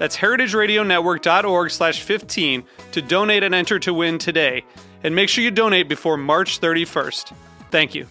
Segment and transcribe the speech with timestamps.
[0.00, 4.64] That's heritageradionetwork.org slash 15 to donate and enter to win today.
[5.04, 7.34] And make sure you donate before March 31st.
[7.70, 8.06] Thank you.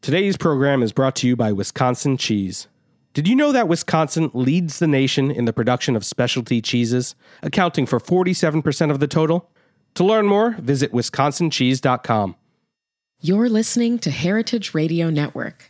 [0.00, 2.68] Today's program is brought to you by Wisconsin Cheese.
[3.12, 7.84] Did you know that Wisconsin leads the nation in the production of specialty cheeses, accounting
[7.84, 9.50] for 47% of the total?
[9.96, 12.36] To learn more, visit wisconsincheese.com.
[13.20, 15.69] You're listening to Heritage Radio Network.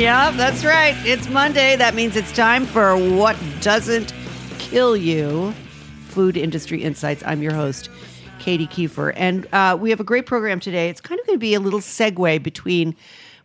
[0.00, 0.96] Yeah, that's right.
[1.04, 1.76] It's Monday.
[1.76, 4.14] That means it's time for What Doesn't
[4.58, 5.52] Kill You
[6.06, 7.22] Food Industry Insights.
[7.26, 7.90] I'm your host,
[8.38, 9.12] Katy Keiffer.
[9.14, 10.88] And uh, we have a great program today.
[10.88, 12.96] It's kind of going to be a little segue between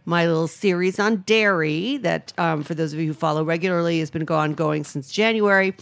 [0.06, 4.10] my little series on dairy that, um, for those of you who follow regularly, has
[4.10, 5.76] been ongoing since January.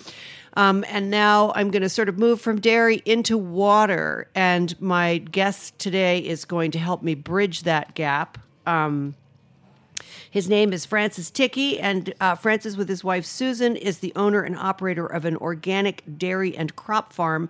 [0.55, 4.27] Um, and now I'm going to sort of move from dairy into water.
[4.33, 8.39] And my guest today is going to help me bridge that gap.
[8.65, 9.13] Um,
[10.33, 14.41] his name is Francis Thicke, and uh, Francis, with his wife Susan, is the owner
[14.41, 17.49] and operator of an organic dairy and crop farm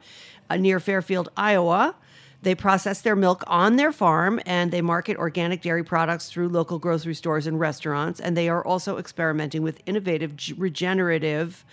[0.49, 1.95] uh, near Fairfield, Iowa.
[2.41, 6.77] They process their milk on their farm and they market organic dairy products through local
[6.77, 8.19] grocery stores and restaurants.
[8.19, 11.63] And they are also experimenting with innovative regenerative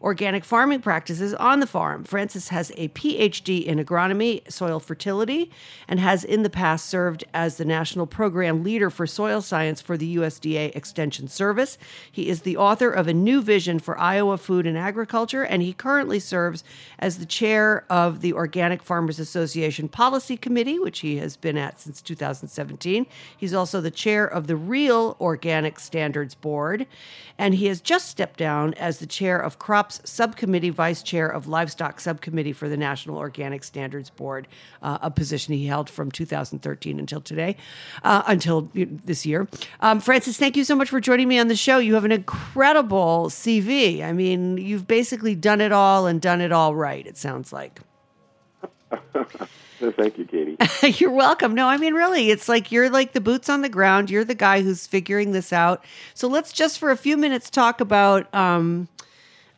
[0.00, 2.04] organic farming practices on the farm.
[2.04, 5.50] Francis has a PhD in agronomy, soil fertility,
[5.88, 9.96] and has in the past served as the national program leader for soil science for
[9.96, 11.78] the USDA Extension Service.
[12.10, 15.72] He is the author of a new vision for Iowa food and agriculture, and he
[15.72, 16.62] currently serves
[16.98, 21.80] as the chair of the Organic Farmers Association Policy Committee, which he has been at
[21.80, 23.06] since 2017.
[23.36, 26.86] He's also the chair of the Real Organic Standards Board,
[27.38, 29.58] and he has just stepped down as the chair of
[29.92, 34.48] Subcommittee, vice chair of Livestock Subcommittee for the National Organic Standards Board,
[34.82, 37.56] uh, a position he held from 2013 until today,
[38.02, 39.48] uh, until this year.
[39.80, 41.78] Um, Francis, thank you so much for joining me on the show.
[41.78, 44.02] You have an incredible CV.
[44.02, 47.80] I mean, you've basically done it all and done it all right, it sounds like.
[49.78, 50.56] Thank you, Katie.
[50.98, 51.54] you're welcome.
[51.54, 54.10] No, I mean, really, it's like you're like the boots on the ground.
[54.10, 55.84] You're the guy who's figuring this out.
[56.14, 58.88] So let's just for a few minutes talk about um,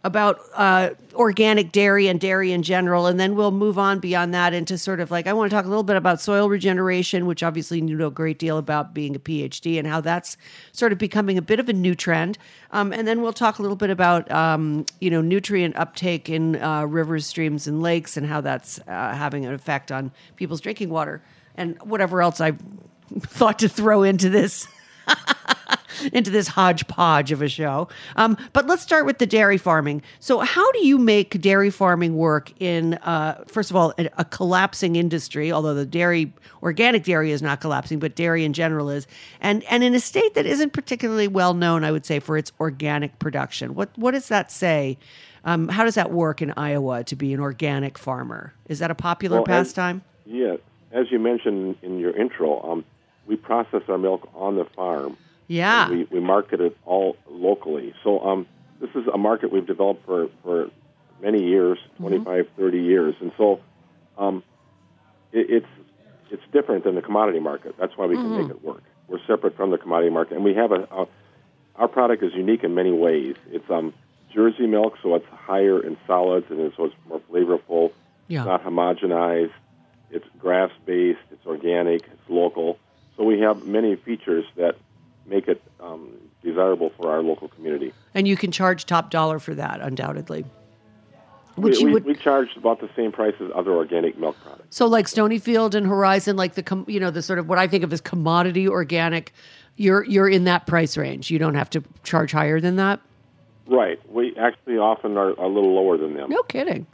[0.05, 4.55] about uh, organic dairy and dairy in general, and then we'll move on beyond that
[4.55, 7.43] into sort of like I want to talk a little bit about soil regeneration, which
[7.43, 10.37] obviously you know a great deal about being a PhD and how that's
[10.73, 12.39] sort of becoming a bit of a new trend.
[12.71, 16.63] Um, and then we'll talk a little bit about um, you know nutrient uptake in
[16.63, 20.91] uh, rivers, streams, and lakes, and how that's uh, having an effect on people's drinking
[20.91, 21.23] water
[21.57, 22.53] and whatever else I
[23.19, 24.69] thought to throw into this.
[26.13, 27.89] into this hodgepodge of a show.
[28.17, 30.03] Um, but let's start with the dairy farming.
[30.21, 34.25] So, how do you make dairy farming work in, uh, first of all, a, a,
[34.25, 35.51] collapsing industry?
[35.53, 36.33] Although the dairy,
[36.63, 39.07] organic dairy, is not collapsing, but dairy in general is,
[39.41, 42.53] and and in a state that isn't particularly well known, I would say, for its
[42.61, 43.75] organic production.
[43.75, 44.99] What what does that say?
[45.45, 48.53] Um, how does that work in Iowa to be an organic farmer?
[48.69, 50.03] Is that a popular well, pastime?
[50.27, 50.57] As, yeah,
[50.93, 52.85] as you mentioned in your intro, um,
[53.29, 55.17] we process our milk on the farm.
[55.47, 55.91] Yeah.
[55.91, 57.95] We, we market it all locally.
[58.03, 58.47] So um,
[58.81, 60.71] this is a market we've developed for, for
[61.23, 62.09] many years, mm-hmm.
[62.25, 62.61] 25, mm-hmm.
[62.61, 63.15] 30 years.
[63.21, 63.61] And so
[64.17, 64.43] um,
[65.33, 65.67] it, it's,
[66.31, 67.77] it's different than the commodity market.
[67.79, 68.43] That's why we can mm-hmm.
[68.43, 68.83] make it work.
[69.07, 70.35] We're separate from the commodity market.
[70.35, 71.07] And we have a, a
[71.77, 73.37] our product is unique in many ways.
[73.53, 73.95] It's um,
[74.35, 77.93] Jersey milk, so it's higher in solids and so it's more flavorful.
[78.27, 78.41] Yeah.
[78.41, 79.53] It's not homogenized.
[80.11, 81.21] It's grass based.
[81.31, 82.03] It's organic.
[82.03, 82.79] It's local.
[83.19, 84.77] So we have many features that
[85.27, 86.13] make it um,
[86.43, 87.93] desirable for our local community.
[88.15, 90.45] And you can charge top dollar for that, undoubtedly.
[91.57, 94.37] We, Which you we, would we charge about the same price as other organic milk
[94.41, 94.77] products.
[94.77, 97.67] So like Stonyfield and Horizon, like the com- you know the sort of what I
[97.67, 99.33] think of as commodity organic,
[99.75, 101.33] you're you're in that price range.
[101.33, 103.01] You don't have to charge higher than that.
[103.67, 103.99] Right.
[104.09, 106.31] We actually often are a little lower than them.
[106.31, 106.87] No kidding.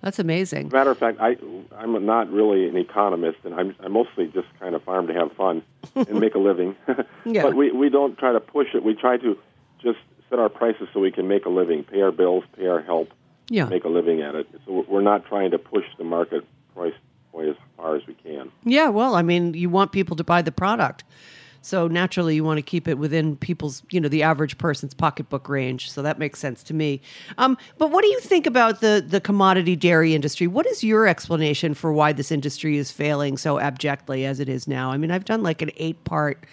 [0.00, 0.70] That's amazing.
[0.72, 1.36] Matter of fact, I
[1.76, 5.32] I'm not really an economist, and I'm I mostly just kind of farm to have
[5.32, 5.62] fun
[5.96, 6.76] and make a living.
[7.24, 7.42] Yeah.
[7.42, 8.82] But we we don't try to push it.
[8.84, 9.36] We try to
[9.82, 9.98] just
[10.30, 13.10] set our prices so we can make a living, pay our bills, pay our help,
[13.50, 13.66] Yeah.
[13.66, 14.46] make a living at it.
[14.66, 16.44] So we're not trying to push the market
[16.74, 16.94] price
[17.32, 18.50] point as far as we can.
[18.64, 21.04] Yeah, well, I mean, you want people to buy the product.
[21.60, 25.48] So naturally you want to keep it within people's, you know, the average person's pocketbook
[25.48, 25.90] range.
[25.90, 27.00] So that makes sense to me.
[27.36, 30.46] Um, but what do you think about the the commodity dairy industry?
[30.46, 34.68] What is your explanation for why this industry is failing so abjectly as it is
[34.68, 34.90] now?
[34.90, 36.46] I mean, I've done like an eight part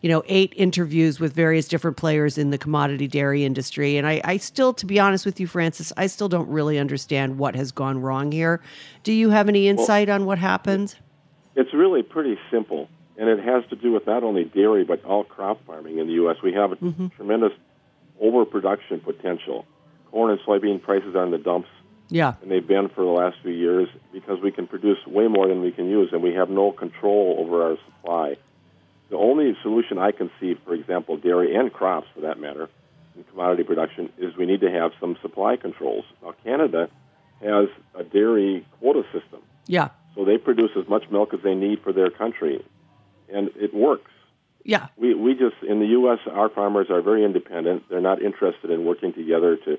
[0.00, 3.96] you know, eight interviews with various different players in the commodity dairy industry.
[3.96, 7.38] And I, I still, to be honest with you, Francis, I still don't really understand
[7.38, 8.60] what has gone wrong here.
[9.02, 10.94] Do you have any insight on what happened?
[11.56, 15.24] It's really pretty simple, and it has to do with not only dairy but all
[15.24, 16.36] crop farming in the U.S.
[16.42, 17.08] We have a mm-hmm.
[17.08, 17.52] tremendous
[18.20, 19.66] overproduction potential.
[20.10, 21.68] Corn and soybean prices are in the dumps,
[22.08, 22.34] Yeah.
[22.40, 25.60] and they've been for the last few years because we can produce way more than
[25.60, 28.36] we can use, and we have no control over our supply.
[29.10, 32.70] The only solution I can see, for example, dairy and crops for that matter,
[33.16, 36.04] in commodity production, is we need to have some supply controls.
[36.22, 36.88] Now, Canada
[37.42, 39.40] has a dairy quota system.
[39.66, 39.88] Yeah.
[40.14, 42.64] So they produce as much milk as they need for their country,
[43.32, 44.10] and it works.
[44.64, 44.88] Yeah.
[44.96, 47.84] We, we just, in the U.S., our farmers are very independent.
[47.88, 49.78] They're not interested in working together to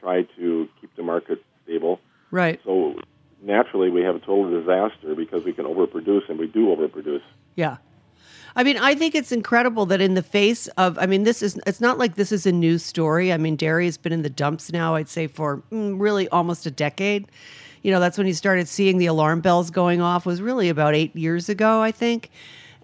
[0.00, 2.00] try to keep the market stable.
[2.30, 2.60] Right.
[2.64, 2.98] So
[3.42, 7.22] naturally, we have a total disaster because we can overproduce, and we do overproduce.
[7.54, 7.76] Yeah.
[8.56, 11.58] I mean, I think it's incredible that in the face of, I mean, this is,
[11.66, 13.32] it's not like this is a new story.
[13.32, 16.64] I mean, dairy has been in the dumps now, I'd say, for mm, really almost
[16.66, 17.26] a decade.
[17.82, 20.94] You know, that's when you started seeing the alarm bells going off, was really about
[20.94, 22.30] eight years ago, I think.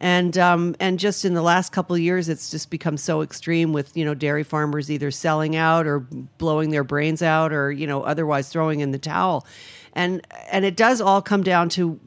[0.00, 3.74] And um, and just in the last couple of years, it's just become so extreme
[3.74, 6.00] with you know dairy farmers either selling out or
[6.38, 9.46] blowing their brains out or you know otherwise throwing in the towel,
[9.92, 12.00] and and it does all come down to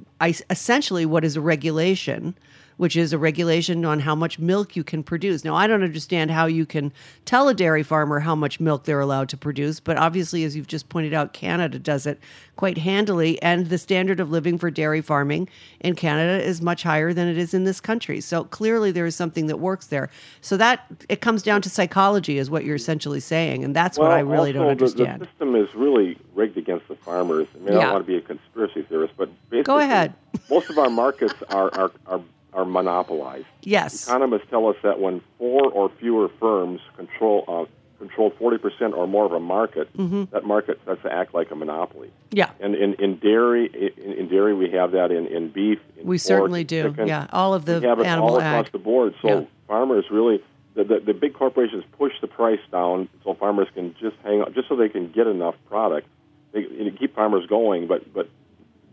[0.49, 2.35] essentially what is a regulation
[2.77, 5.43] which is a regulation on how much milk you can produce.
[5.43, 6.91] Now, I don't understand how you can
[7.25, 10.67] tell a dairy farmer how much milk they're allowed to produce, but obviously, as you've
[10.67, 12.19] just pointed out, Canada does it
[12.55, 15.49] quite handily, and the standard of living for dairy farming
[15.79, 18.21] in Canada is much higher than it is in this country.
[18.21, 20.09] So clearly, there is something that works there.
[20.41, 24.11] So that it comes down to psychology, is what you're essentially saying, and that's what
[24.11, 25.21] I really don't also, the- understand.
[25.21, 27.47] The, system is really rigged against the farmers.
[27.55, 27.81] I mean, I Yeah.
[27.85, 30.13] don't want to be a conspiracy theorist, but basically, Go ahead.
[30.49, 32.21] most of our markets are, are, are,
[32.53, 33.45] are monopolized.
[33.61, 34.07] yes.
[34.07, 37.65] Economists tell us that when four or fewer firms control uh,
[37.99, 40.25] control 40% or more of a market, Mm-hmm.
[40.33, 42.11] that market starts to act like a monopoly.
[42.31, 42.49] Yeah.
[42.59, 45.79] And in, in dairy, in, in dairy, we have that in, in beef.
[45.97, 46.89] In We pork, certainly do.
[46.89, 47.07] chicken.
[47.07, 47.27] Yeah.
[47.31, 48.59] All of the we have it animal all ag.
[48.59, 49.15] across the board.
[49.21, 49.45] So Yeah.
[49.67, 50.43] farmers really,
[50.75, 54.53] the, the, the big corporations push the price down so farmers can just hang on,
[54.53, 56.07] just so they can get enough product.
[56.51, 56.65] They,
[56.99, 58.29] keep farmers going, but but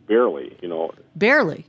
[0.06, 0.92] barely, you know.
[1.16, 1.66] Barely.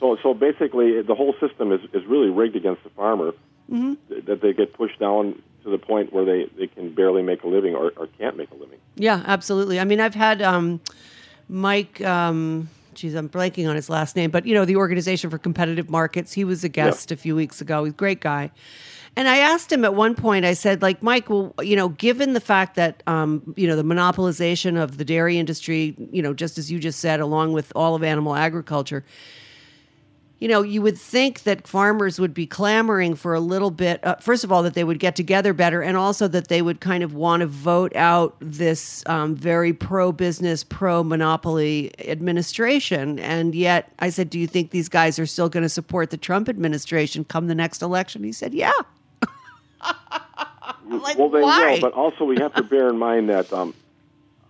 [0.00, 3.32] So so basically, the whole system is, is really rigged against the farmer.
[3.70, 3.94] Mm-hmm.
[4.08, 7.42] th- That they get pushed down to the point where they, they can barely make
[7.42, 8.78] a living or, or can't make a living.
[8.96, 9.80] Yeah, absolutely.
[9.80, 10.80] I mean, I've had um,
[11.48, 12.00] Mike.
[12.02, 15.88] Um, geez, I'm blanking on his last name, but you know, the Organization for Competitive
[15.90, 16.32] Markets.
[16.32, 17.84] He was a guest a few weeks ago.
[17.84, 18.50] He's a great guy.
[19.16, 20.44] And I asked him at one point.
[20.44, 23.84] I said, like, Mike, well, you know, given the fact that um, you know the
[23.84, 27.94] monopolization of the dairy industry, you know, just as you just said, along with all
[27.94, 29.04] of animal agriculture,
[30.44, 34.04] you know, you would think that farmers would be clamoring for a little bit.
[34.04, 36.82] Uh, first of all, that they would get together better, and also that they would
[36.82, 43.18] kind of want to vote out this um, very pro-business, pro-monopoly administration.
[43.20, 46.18] And yet, I said, "Do you think these guys are still going to support the
[46.18, 48.70] Trump administration come the next election?" He said, "Yeah."
[50.84, 51.70] like, well, they why?
[51.70, 53.72] will, but also we have to bear in mind that, um,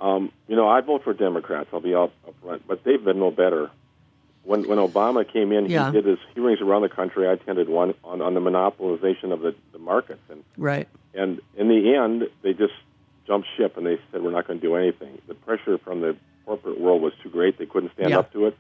[0.01, 1.69] um, you know, I vote for Democrats.
[1.73, 3.71] I'll be up, up front, but they've been no better.
[4.45, 5.87] When when Obama came in, Yeah.
[5.87, 7.27] he did his hearings around the country.
[7.27, 10.87] I attended one on, on the monopolization of the, the markets, and right.
[11.15, 12.75] and in the end, they just
[13.27, 15.21] jumped ship and they said we're not going to do anything.
[15.29, 18.19] The pressure from the corporate world was too great; they couldn't stand Yeah.
[18.19, 18.57] up to it,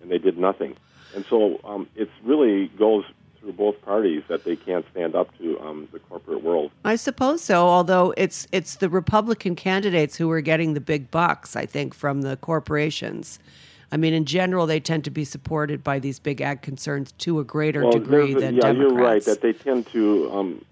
[0.00, 0.74] and they did nothing.
[1.14, 3.04] And so um, it really goes
[3.38, 6.70] through both parties that they can't stand up to um, the corporate world.
[6.84, 7.68] I suppose so.
[7.68, 12.22] Although it's it's the Republican candidates who are getting the big bucks, I think, from
[12.22, 13.38] the corporations.
[13.92, 17.38] I mean, in general, they tend to be supported by these big ag concerns to
[17.38, 18.78] a greater Well, degree a- than yeah, Democrats.
[18.92, 20.64] you're right that they tend to, um,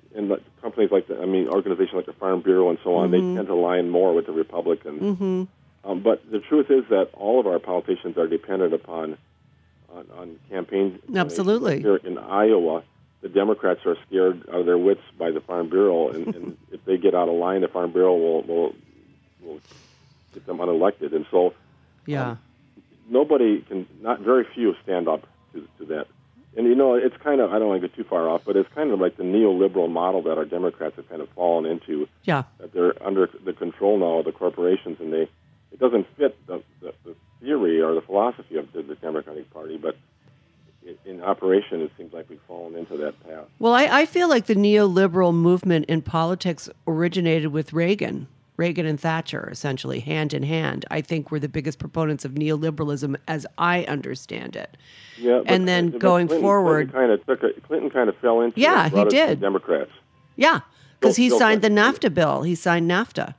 [0.63, 3.29] companies like the, I mean, organizations like the Farm Bureau and so on, Mm-hmm.
[3.31, 5.01] they tend to align more with the Republicans.
[5.03, 5.43] Mm-hmm.
[5.91, 9.17] Um, but the truth is that all of our politicians are dependent upon
[9.95, 10.99] on, on campaign.
[11.15, 11.81] Absolutely.
[11.83, 12.83] Here in Iowa,
[13.21, 16.85] the Democrats are scared out of their wits by the Farm Bureau, and, and if
[16.85, 18.75] they get out of line, the Farm Bureau will will,
[19.43, 19.61] will
[20.33, 21.15] get them unelected.
[21.15, 21.55] And so
[22.07, 22.37] yeah.
[23.09, 26.07] Nobody can, not very few stand up to, to that.
[26.57, 28.57] And you know, it's kind of, I don't want to go too far off, but
[28.57, 32.09] it's kind of like the neoliberal model that our Democrats have kind of fallen into,
[32.23, 32.45] Yeah.
[32.59, 35.23] that they're under the control now of the corporations, and they,
[35.73, 39.77] it doesn't fit the, the, the theory or the philosophy of the, the Democratic Party,
[39.79, 39.97] but
[40.87, 43.47] in, in operation, it seems like we've fallen into that path.
[43.59, 48.29] Well, I, I feel like the neoliberal movement in politics originated with Reagan.
[48.57, 53.17] Reagan and Thatcher, essentially, hand in hand, I think were the biggest proponents of neoliberalism
[53.27, 54.77] as I understand it.
[55.19, 58.17] Yeah, And then but going Clinton, forward- Clinton kind of took a, Clinton kind of
[58.19, 59.41] fell into Yeah, he brought it to the did.
[59.41, 59.91] Democrats.
[60.37, 60.61] Yeah,
[61.01, 61.69] because he signed the.
[61.69, 62.43] NAFTA bill.
[62.43, 63.35] He signed NAFTA.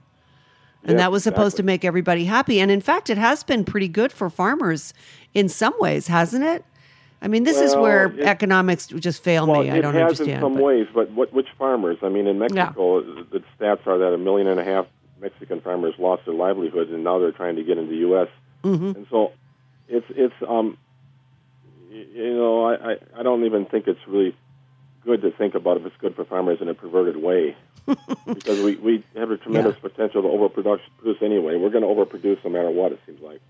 [0.84, 2.60] And Yeah, that was supposed to make everybody happy.
[2.60, 4.94] And in fact, it has been pretty good for farmers
[5.34, 6.64] in some ways, hasn't it?
[7.22, 9.72] I mean, this is where it- economics just fail Well, me.
[9.72, 10.30] I don't has understand.
[10.32, 11.98] in some but- ways, but what, which farmers?
[12.04, 14.86] I mean, in Mexico, the stats are that a million and a half
[15.26, 18.28] Mexican farmers lost their livelihoods, and now they're trying to get into the U.S.
[18.64, 18.92] Mm-hmm.
[18.98, 19.32] And so,
[19.88, 20.78] it's it's um,
[21.92, 24.36] you know, I, I I don't even think it's really
[25.04, 27.58] good to think about if it's good for farmers in a perverted way,
[28.28, 31.58] because we we have a tremendous potential to overproduce anyway.
[31.58, 32.92] We're going to overproduce no matter what.
[32.92, 33.42] It seems like.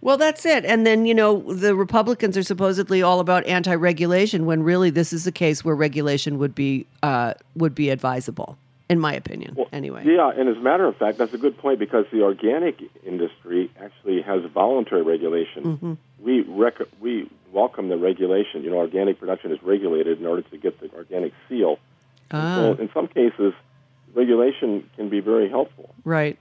[0.00, 0.64] Well, that's it.
[0.66, 5.26] And then, you know, the Republicans are supposedly all about anti-regulation when really this is
[5.26, 8.58] a case where regulation would be uh, would be advisable,
[8.90, 9.56] in my opinion.
[9.72, 10.02] anyway.
[10.04, 13.70] Yeah, and as a matter of fact, that's a good point because the organic industry
[13.80, 15.62] actually has voluntary regulation.
[15.62, 15.92] Mm-hmm.
[16.18, 18.64] We rec- we welcome the regulation.
[18.64, 21.78] You know, organic production is regulated in order to get the organic seal.
[22.32, 22.56] Ah.
[22.56, 23.54] So in some cases,
[24.12, 25.94] regulation can be very helpful.
[26.04, 26.36] Right.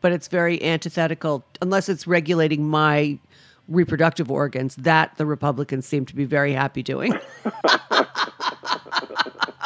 [0.00, 3.18] But it's very antithetical unless it's regulating my
[3.68, 4.76] reproductive organs.
[4.76, 7.12] That the Republicans seem to be very happy doing.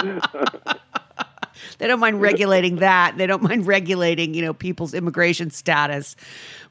[1.78, 3.16] they don't mind regulating that.
[3.16, 6.16] They don't mind regulating, you know, people's immigration status.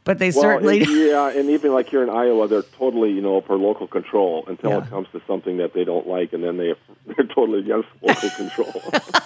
[0.05, 3.21] But they Well, certainly and- yeah, and even like here in Iowa, they're totally you
[3.21, 4.83] know for local control until Yeah.
[4.83, 6.73] it comes to something that they don't like, and then they
[7.05, 8.81] they're totally against local control.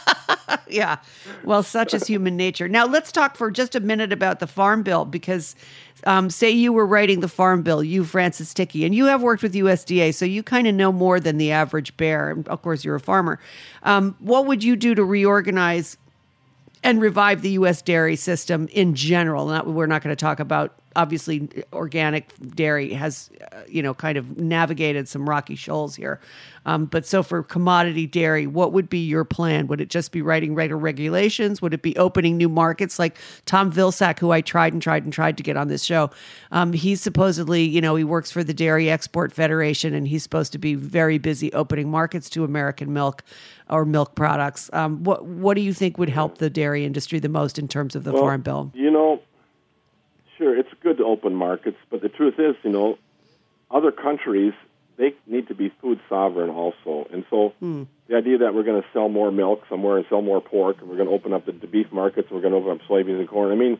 [0.68, 0.98] yeah.
[1.44, 2.68] Well, such is human nature.
[2.68, 5.56] Now, let's talk for just a minute about the Farm Bill because,
[6.06, 9.44] um, say, you were writing the Farm Bill, you, Francis Thicke, and you have worked
[9.44, 12.32] with USDA, so you kind of know more than the average bear.
[12.32, 13.40] And of course, you're a farmer.
[13.84, 15.98] Um, what would you do to reorganize
[16.84, 17.82] and revive the U.S.
[17.82, 19.48] dairy system in general.
[19.48, 24.18] Not, we're not going to talk about obviously organic dairy has uh, you know kind
[24.18, 26.20] of navigated some rocky shoals here.
[26.66, 29.68] Um, but so for commodity dairy, what would be your plan?
[29.68, 31.62] Would it just be writing regular regulations?
[31.62, 35.12] Would it be opening new markets like Tom Vilsack, who I tried and tried and
[35.12, 36.10] tried to get on this show?
[36.52, 40.52] Um, he's supposedly, you know, he works for the Dairy Export Federation and he's supposed
[40.54, 43.24] to be very busy opening markets to American milk
[43.70, 44.70] or milk products.
[44.74, 47.96] Um, what what do you think would help the dairy industry the most in terms
[47.96, 48.72] of the Well, farm bill?
[48.74, 49.22] You know,
[50.44, 52.98] sure, it's good to open markets, but the truth is, you know,
[53.72, 54.54] other countries
[54.98, 57.84] they need to be food sovereign also, and so Hmm.
[58.08, 60.90] the idea that we're going to sell more milk somewhere and sell more pork, and
[60.90, 62.88] we're going to open up the, the beef markets, and we're going to open up
[62.88, 63.52] soybeans and corn.
[63.52, 63.80] I mean,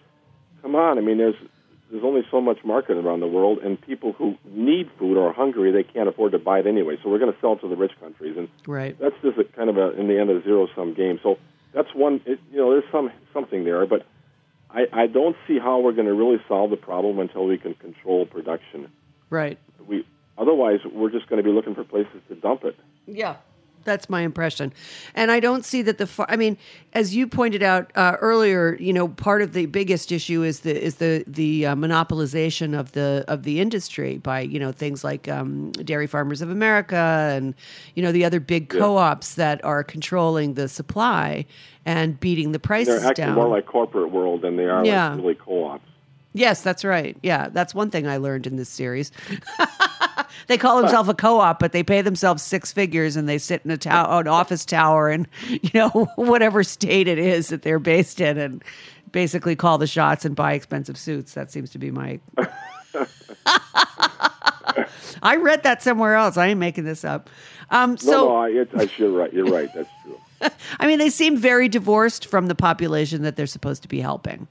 [0.62, 0.98] come on!
[0.98, 1.36] I mean, there's
[1.92, 5.34] there's only so much market around the world, and people who need food or are
[5.34, 6.98] hungry, they can't afford to buy it anyway.
[7.04, 8.98] So we're going to sell it to the rich countries, and Right.
[9.00, 11.20] that's just a kind of a in the end a zero sum game.
[11.22, 11.38] So
[11.74, 12.22] that's one.
[12.26, 14.04] It, you know, there's some something there, but
[14.74, 17.76] I, I don't see how we're going to really solve the problem until we can
[17.76, 18.90] control production.
[19.30, 19.60] Right.
[19.88, 20.06] We
[20.38, 22.76] otherwise we're just going to be looking for places to dump it.
[23.06, 23.38] Yeah.
[23.84, 24.72] That's my impression.
[25.16, 26.58] And I don't see that the I mean,
[26.94, 30.82] as you pointed out uh, earlier, you know, part of the biggest issue is the
[30.82, 35.28] is the the uh, monopolization of the of the industry by, you know, things like
[35.28, 37.54] um, Dairy Farmers of America and
[37.96, 41.46] you know, the other big co-ops that are controlling the supply
[41.86, 43.36] and beating the prices They're acting down.
[43.36, 45.10] more like corporate world than they are Yeah.
[45.10, 45.84] like really co-ops.
[46.36, 47.16] Yes, that's right.
[47.22, 49.12] Yeah, that's one thing I learned in this series.
[50.48, 53.72] they call themselves a co-op, but they pay themselves six figures and they sit in
[53.72, 58.22] a tower, an office tower, and you know whatever state it is that they're based
[58.22, 58.64] in, and
[59.12, 61.34] basically call the shots and buy expensive suits.
[61.34, 62.20] That seems to be my.
[65.22, 66.38] I read that somewhere else.
[66.38, 67.30] I ain't making this up.
[67.70, 69.32] Um, No, so, no, I, it, I, you're right.
[69.32, 69.70] You're right.
[69.74, 70.20] That's true.
[70.80, 74.48] I mean, they seem very divorced from the population that they're supposed to be helping.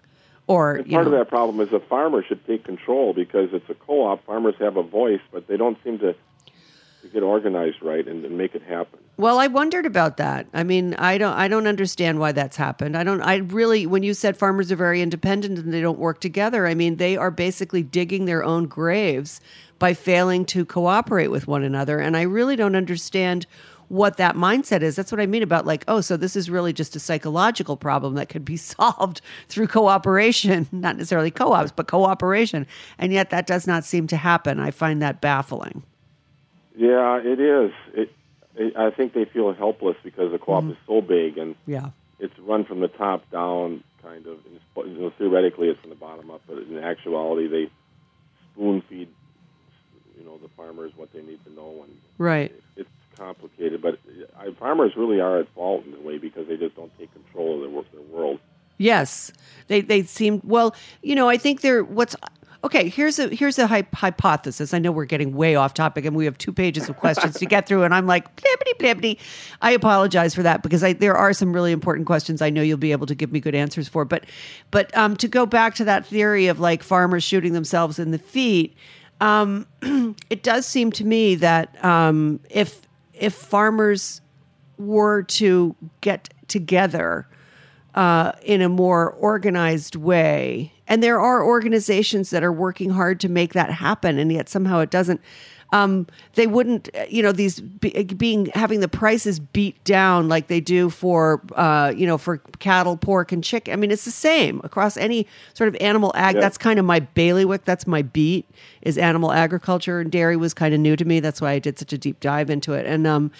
[0.52, 3.50] Or, And you part know, of that problem is the farmer should take control because
[3.52, 4.24] it's a co-op.
[4.26, 8.36] Farmers have a voice, but they don't seem to, to get organized right and, and
[8.36, 8.98] make it happen.
[9.16, 10.46] Well, I wondered about that.
[10.54, 12.96] I mean, I don't I don't understand why that's happened.
[12.96, 16.20] I don't I really when you said farmers are very independent and they don't work
[16.20, 19.40] together, I mean, they are basically digging their own graves
[19.78, 23.46] by failing to cooperate with one another, and I really don't understand
[23.92, 24.96] what that mindset is.
[24.96, 28.14] That's what I mean about like, oh, so this is really just a psychological problem
[28.14, 32.66] that could be solved through cooperation, not necessarily co-ops, but cooperation.
[32.96, 34.58] And yet that does not seem to happen.
[34.58, 35.82] I find that baffling.
[36.74, 37.70] Yeah, it is.
[37.92, 38.10] It,
[38.56, 40.86] it, I think they feel helpless because the co-op is mm-hmm.
[40.86, 41.90] so big and Yeah.
[42.18, 44.38] it's run from the top down, kind of.
[44.74, 47.70] You know, theoretically, it's from the bottom up, but in actuality, they
[48.54, 49.08] spoon feed,
[50.18, 52.54] you know, the farmers what they need to know, and Right.
[52.74, 52.88] it's
[53.22, 53.82] complicated.
[53.82, 53.98] But
[54.58, 57.72] farmers really are at fault in a way because they just don't take control of
[57.72, 58.40] their, their world.
[58.78, 59.32] Yes,
[59.68, 60.74] they they seem well.
[61.02, 62.16] You know, I think they're what's
[62.64, 62.88] okay.
[62.88, 64.74] Here's a here's a hy- hypothesis.
[64.74, 67.46] I know we're getting way off topic, and we have two pages of questions to
[67.46, 69.18] get through, and I'm like blibbity blibbity.
[69.60, 72.42] I apologize for that because I, there are some really important questions.
[72.42, 74.04] I know you'll be able to give me good answers for.
[74.04, 74.24] But
[74.72, 78.18] but um, to go back to that theory of like farmers shooting themselves in the
[78.18, 78.74] feet,
[79.20, 79.66] um,
[80.30, 82.80] it does seem to me that um, if
[83.14, 84.20] if farmers
[84.78, 87.26] were to get together
[87.94, 90.72] uh, in a more organized way.
[90.88, 94.80] And there are organizations that are working hard to make that happen, and yet somehow
[94.80, 95.20] it doesn't.
[95.72, 100.60] Um, they wouldn't, you know, these be, being having the prices beat down like they
[100.60, 103.72] do for, uh, you know, for cattle, pork, and chicken.
[103.72, 106.34] I mean, it's the same across any sort of animal ag.
[106.34, 106.42] Yeah.
[106.42, 107.64] That's kind of my bailiwick.
[107.64, 108.46] That's my beat.
[108.82, 111.20] Is animal agriculture and dairy was kind of new to me.
[111.20, 112.84] That's why I did such a deep dive into it.
[112.84, 113.30] And um,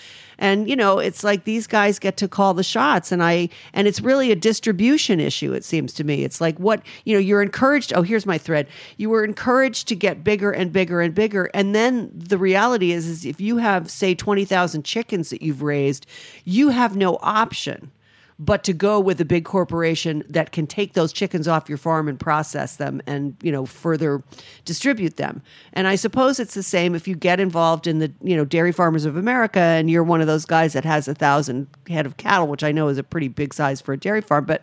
[0.42, 3.86] and you know, it's like these guys get to call the shots, and I and
[3.86, 5.52] it's really a distribution issue.
[5.52, 6.24] It seems to me.
[6.24, 7.20] It's like what you know.
[7.20, 7.92] You're encouraged.
[7.94, 8.66] Oh, here's my thread.
[8.96, 13.06] You were encouraged to get bigger and bigger and bigger, and then the reality is,
[13.06, 16.06] is if you have say twenty thousand chickens that you've raised,
[16.44, 17.92] you have no option
[18.38, 22.08] but to go with a big corporation that can take those chickens off your farm
[22.08, 24.22] and process them and you know further
[24.64, 25.42] distribute them.
[25.72, 28.72] And i suppose it's the same if you get involved in the you know dairy
[28.72, 32.16] farmers of america and you're one of those guys that has a thousand head of
[32.16, 34.62] cattle which i know is a pretty big size for a dairy farm but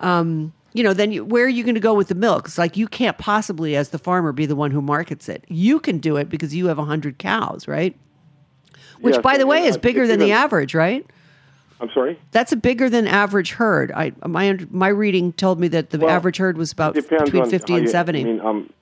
[0.00, 2.46] um you know then you, where are you going to go with the milk?
[2.46, 5.44] It's like you can't possibly as the farmer be the one who markets it.
[5.48, 7.96] You can do it because you have 100 cows right?
[9.00, 11.06] Which Yes, by the way is bigger than the average right
[11.80, 12.18] I'm sorry.
[12.30, 13.90] that's a bigger than average herd.
[13.92, 17.74] I my my reading told me that the Well, average herd was about between fifty
[17.74, 18.20] and you- seventy.
[18.20, 18.72] I mean, um,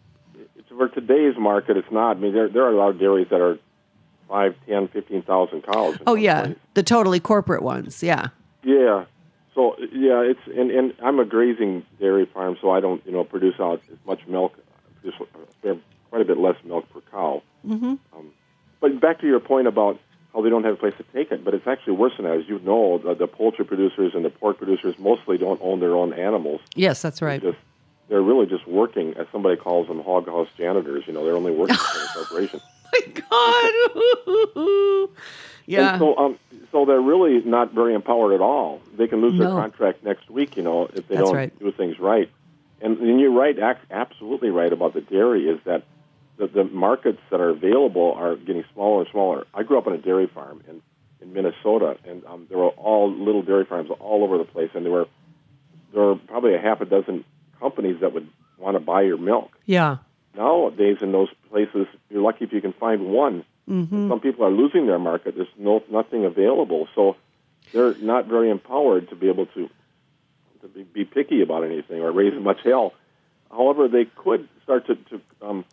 [0.57, 2.17] it's, for today's market, it's not.
[2.17, 3.59] I mean, there there are a lot of dairies that are
[4.29, 5.97] five, ten, fifteen thousand cows.
[6.07, 6.57] oh yeah, place.
[6.75, 8.03] the totally corporate ones.
[8.03, 8.29] Yeah,
[8.63, 9.05] Yeah.
[9.55, 13.25] So yeah, it's and, and I'm a grazing dairy farm, so I don't you know
[13.25, 14.55] produce out as much milk,
[15.03, 15.21] produce
[15.61, 17.43] quite a bit less milk per cow.
[17.67, 17.95] Mm-hmm.
[18.17, 18.33] Um,
[18.81, 19.99] but back to your point about
[20.35, 22.37] how they don't have a place to take it, but it's actually worse than that.
[22.39, 25.95] As you know, the, the poultry producers and the pork producers mostly don't own their
[25.95, 26.61] own animals.
[26.75, 27.41] yes, that's right.
[27.43, 27.59] Just
[28.09, 31.05] they're really just working, as somebody calls them, hog house janitors.
[31.07, 32.61] You know, they're only working for the corporation.
[32.93, 35.09] my God,
[35.67, 36.39] yeah, And so, um,
[36.73, 38.81] so they're really not very empowered at all.
[38.97, 39.45] They can lose No.
[39.47, 41.59] their contract next week, you know, if they That's don't right.
[41.59, 42.31] do things right.
[42.81, 43.59] And, and you're right,
[43.91, 45.49] absolutely right about the dairy.
[45.49, 45.83] Is that
[46.39, 49.47] the, the markets that are available are getting smaller and smaller.
[49.53, 50.83] I grew up on a dairy farm in
[51.21, 54.85] in Minnesota, and um, there were all little dairy farms all over the place, and
[54.85, 55.09] there were
[55.93, 57.25] there were probably a half a dozen
[57.59, 59.99] companies that would want to buy your milk yeah,
[60.39, 63.45] nowadays in those places, you're lucky if you can find one.
[63.69, 64.09] Mm-hmm.
[64.09, 65.35] Some people are losing their market.
[65.35, 67.17] There's no nothing available, so
[67.73, 69.69] they're not very empowered to be able to
[70.63, 72.95] to be, be picky about anything or raise much hell.
[73.51, 75.65] However, they could start to, to um,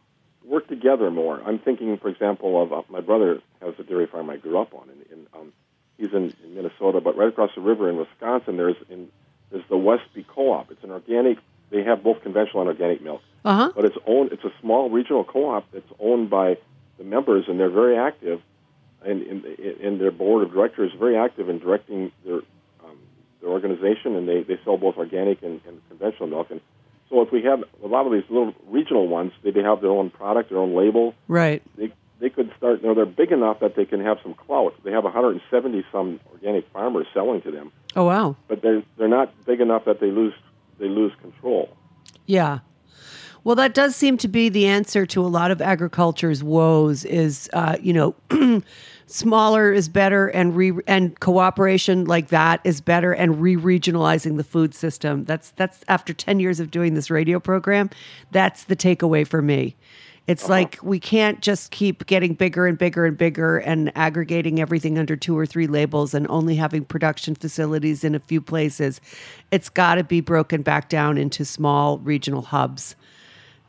[0.47, 1.41] work together more.
[1.45, 4.73] I'm thinking, for example, of uh, my brother has a dairy farm I grew up
[4.73, 5.53] on, and, and um,
[5.97, 9.09] he's in, in Minnesota, but right across the river in Wisconsin, there's in
[9.51, 10.71] there's the Westby Co-op.
[10.71, 11.37] It's an organic.
[11.69, 13.71] They have both conventional and organic milk uh huh.
[13.75, 14.31] but it's owned.
[14.31, 16.57] It's a small regional co-op that's owned by
[16.97, 18.41] the members, and they're very active,
[19.05, 19.45] and in,
[19.79, 22.39] in their board of directors very active in directing their
[22.83, 22.97] um,
[23.41, 26.47] their organization, and they, they sell both organic and, and conventional milk.
[26.49, 26.59] And
[27.09, 30.09] so, if we have a lot of these little regional ones, they, have their own
[30.09, 31.13] product, their own label.
[31.27, 31.61] Right.
[31.77, 32.81] They they could start.
[32.81, 34.73] You know, they're big enough that they can have some clout.
[34.83, 38.35] They have 170 some organic farmers selling to them, Oh wow.
[38.47, 40.33] but they're they're not big enough that they lose
[40.79, 41.75] they lose control.
[42.25, 42.59] Yeah.
[43.43, 47.05] Well, that does seem to be the answer to a lot of agriculture's woes.
[47.05, 48.15] Is uh, you know,
[49.07, 54.43] smaller is better, and re and cooperation like that is better, and re regionalizing the
[54.43, 55.25] food system.
[55.25, 57.89] That's that's after ten years of doing this radio program.
[58.31, 59.75] That's the takeaway for me.
[60.27, 60.53] It's uh-huh.
[60.53, 65.15] like we can't just keep getting bigger and bigger and bigger and aggregating everything under
[65.15, 69.01] two or three labels and only having production facilities in a few places.
[69.51, 72.95] It's got to be broken back down into small regional hubs.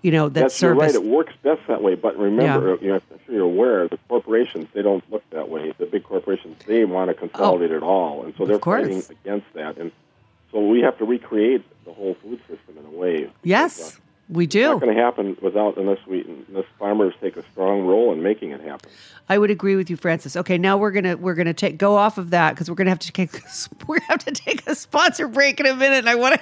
[0.07, 0.95] You know that That's you're right.
[0.95, 1.97] It works best that way.
[1.97, 2.77] But remember, Yeah.
[2.81, 5.75] you know, I'm sure you're aware, the corporations they don't look that way.
[5.79, 7.19] The big corporations they want to oh.
[7.19, 9.79] consolidate it all, and so they're fighting against that.
[9.79, 9.91] And
[10.53, 13.33] so we have to recreate the whole food system in a way.
[13.43, 14.61] yes, uh, we do.
[14.61, 18.23] It's not going to happen without unless we unless farmers take a strong role in
[18.23, 18.89] making it happen.
[19.29, 20.37] I would agree with you, Francis.
[20.37, 23.01] Okay, now we're gonna we're gonna take go off of that because we're gonna have
[23.01, 23.33] to take
[23.89, 25.99] we're gonna have to take a sponsor break in a minute.
[25.99, 26.41] And I want to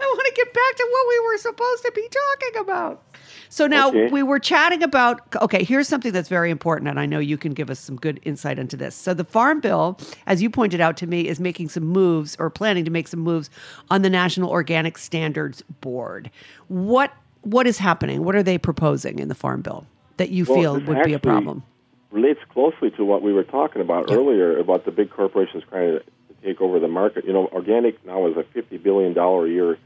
[0.00, 3.02] I want to get back to what we were supposed to be talking about.
[3.48, 4.08] So now Okay.
[4.10, 7.52] we were chatting about okay, here's something that's very important, and I know you can
[7.52, 8.94] give us some good insight into this.
[8.94, 12.50] So the Farm Bill, as you pointed out to me, is making some moves or
[12.50, 13.50] planning to make some moves
[13.90, 16.30] on the National Organic Standards Board.
[16.68, 18.24] What what is happening?
[18.24, 19.86] What are they proposing in the Farm Bill
[20.18, 21.62] that you Well, feel would be a problem?
[22.10, 26.02] Relates closely to what we were talking about earlier about the big corporations trying to
[26.42, 27.24] take over the market.
[27.24, 29.78] You know, organic now is a fifty billion dollar a year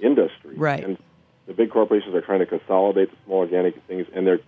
[0.00, 0.82] industry, Right.
[0.84, 0.98] And
[1.46, 4.40] the big corporations are trying to consolidate the small organic things, and they're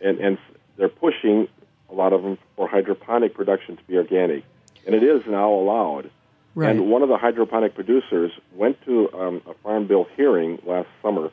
[0.00, 0.38] and and
[0.76, 1.48] they're pushing
[1.90, 4.44] a lot of them for hydroponic production to be organic,
[4.86, 6.10] and it is now allowed.
[6.56, 6.70] Right.
[6.70, 11.30] And one of the hydroponic producers went to um, a farm bill hearing last summer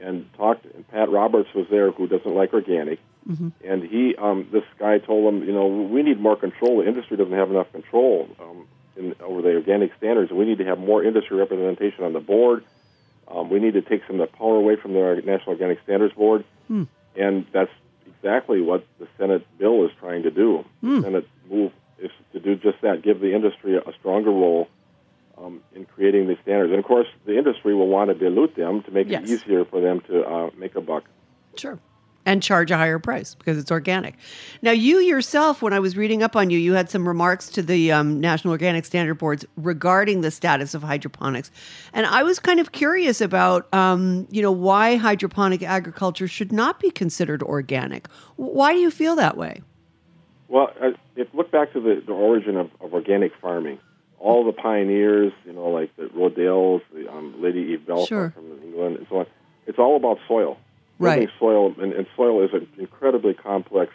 [0.00, 0.64] and talked.
[0.64, 2.98] And Pat Roberts was there, who doesn't like organic.
[3.62, 6.78] And he, um, this guy told him, you know, we need more control.
[6.78, 8.66] The industry doesn't have enough control um,
[9.00, 10.30] in, over the organic standards.
[10.30, 12.64] We need to have more industry representation on the board.
[13.28, 16.14] Um, we need to take some of the power away from the National Organic Standards
[16.14, 16.44] Board.
[17.16, 17.70] And that's
[18.06, 20.64] exactly what the Senate bill is trying to do.
[20.82, 24.68] The Senate move is to do just that, give the industry a stronger role
[25.36, 26.70] um, in creating these standards.
[26.70, 29.24] And of course, the industry will want to dilute them to make Yes.
[29.24, 31.04] it easier for them to uh, make a buck.
[31.56, 31.78] Sure.
[32.26, 34.14] And charge a higher price because it's organic.
[34.60, 37.62] Now, you yourself, when I was reading up on you, you had some remarks to
[37.62, 41.50] the um, National Organic Standard Boards regarding the status of hydroponics,
[41.94, 46.78] and I was kind of curious about, um, you know, why hydroponic agriculture should not
[46.78, 48.06] be considered organic.
[48.36, 49.62] Why do you feel that way?
[50.48, 53.78] Well, uh, if look back to the, the origin of, of organic farming,
[54.18, 58.30] all the pioneers, you know, like the Rodales, the um, Lady Eve Balfour Sure.
[58.30, 59.26] from England, and so on.
[59.66, 60.58] It's all about soil.
[61.00, 61.16] Right.
[61.20, 63.92] Building Soil, and, and soil is an incredibly complex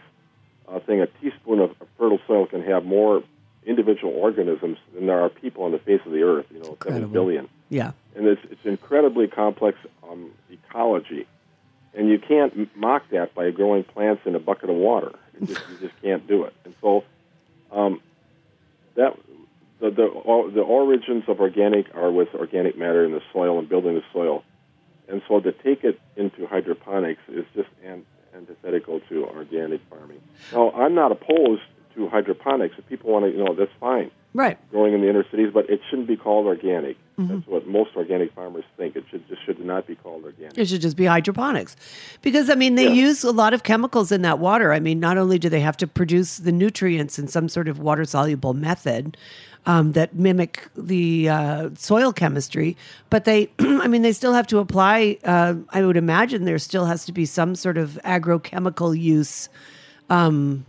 [0.67, 0.99] uh, thing.
[1.01, 3.23] A teaspoon of, of fertile soil can have more
[3.65, 6.45] individual organisms than there are people on the face of the earth.
[6.51, 7.13] You know, seven Incredible.
[7.13, 7.49] billion.
[7.69, 7.91] Yeah.
[8.15, 11.25] and it's it's incredibly complex um, ecology,
[11.95, 15.13] and you can't mock that by growing plants in a bucket of water.
[15.39, 16.53] You just, you just can't do it.
[16.63, 17.03] And so,
[17.71, 18.01] um,
[18.95, 19.17] that
[19.79, 23.95] the the, the origins of organic are with organic matter in the soil and building
[23.95, 24.43] the soil,
[25.07, 30.19] and so to take it into hydroponics is just an, antithetical to organic farming.
[30.51, 31.61] Now, I'm not opposed
[31.95, 32.75] to hydroponics.
[32.77, 34.57] If people want to, you know, that's fine Right.
[34.69, 36.97] growing in the inner cities, but it shouldn't be called organic.
[37.17, 37.33] Mm-hmm.
[37.33, 38.97] That's what most organic farmers think.
[38.97, 40.57] It should just should not be called organic.
[40.57, 41.77] It should just be hydroponics.
[42.21, 43.05] Because, I mean, they Yeah.
[43.07, 44.73] use a lot of chemicals in that water.
[44.73, 47.79] I mean, not only do they have to produce the nutrients in some sort of
[47.79, 49.15] water soluble method
[49.65, 52.77] um, that mimic the uh, soil chemistry,
[53.09, 56.85] but they, I mean, they still have to apply, uh, I would imagine there still
[56.85, 59.49] has to be some sort of agrochemical use.
[60.09, 60.65] Um,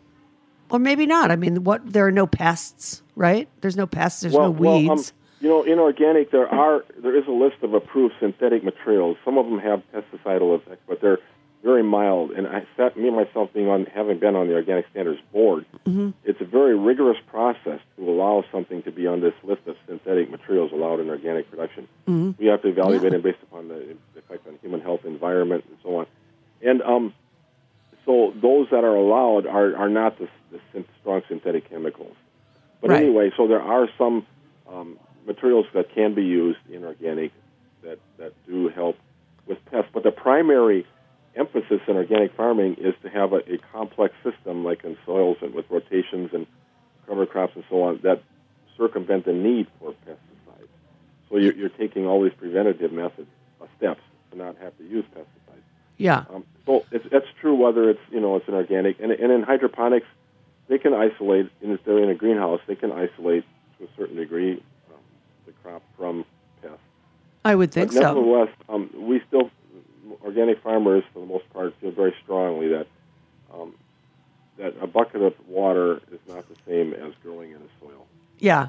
[0.71, 1.31] or maybe not.
[1.31, 1.93] I mean, what?
[1.93, 3.49] There are no pests, right?
[3.61, 4.23] There's no pests.
[4.23, 4.89] There's no weeds.
[4.89, 5.05] Well, um,
[5.41, 9.17] you know, in organic, there are there is a list of approved synthetic materials.
[9.25, 11.19] Some of them have pesticidal effects, but they're
[11.67, 12.31] very mild.
[12.31, 15.67] And I sat me myself being on having been on the organic standards board.
[15.85, 16.11] Mm-hmm.
[16.25, 20.31] It's a very rigorous process to allow something to be on this list of synthetic
[20.31, 21.89] materials allowed in organic production.
[22.07, 22.31] Mm-hmm.
[22.39, 25.97] We have to evaluate it based upon the effect on human health, environment, and so
[25.97, 26.07] on.
[26.63, 27.13] And um,
[28.05, 32.15] so those that are allowed are, are not the, the strong synthetic chemicals.
[32.81, 33.03] But Right.
[33.03, 34.25] anyway, so there are some
[34.73, 37.33] um, materials that can be used in organic
[37.83, 38.97] that, that do help
[39.47, 39.91] with pests.
[39.93, 40.87] But the primary
[41.37, 45.55] emphasis in organic farming is to have a, a complex system like in soils and
[45.55, 46.47] with rotations and
[47.07, 48.23] cover crops and so on that
[48.77, 50.69] circumvent the need for pesticides.
[51.31, 53.29] So you're, you're taking all these preventative methods,
[53.61, 55.63] uh, steps to not have to use pesticides.
[55.97, 56.25] yeah.
[56.33, 59.43] Um, so it's, it's true whether it's you know it's an organic and, and in
[59.43, 60.07] hydroponics
[60.69, 63.45] they can isolate and if they're in a greenhouse they can isolate
[63.79, 65.01] to a certain degree um,
[65.47, 66.25] the crop from
[66.63, 66.79] pests.
[67.45, 68.01] I would think but so.
[68.01, 69.51] nevertheless, um, we still
[70.27, 72.87] organic farmers, for the most part, feel very strongly that
[73.55, 73.75] um,
[74.59, 78.07] that a bucket of water is not the same as growing in a soil.
[78.39, 78.69] Yeah.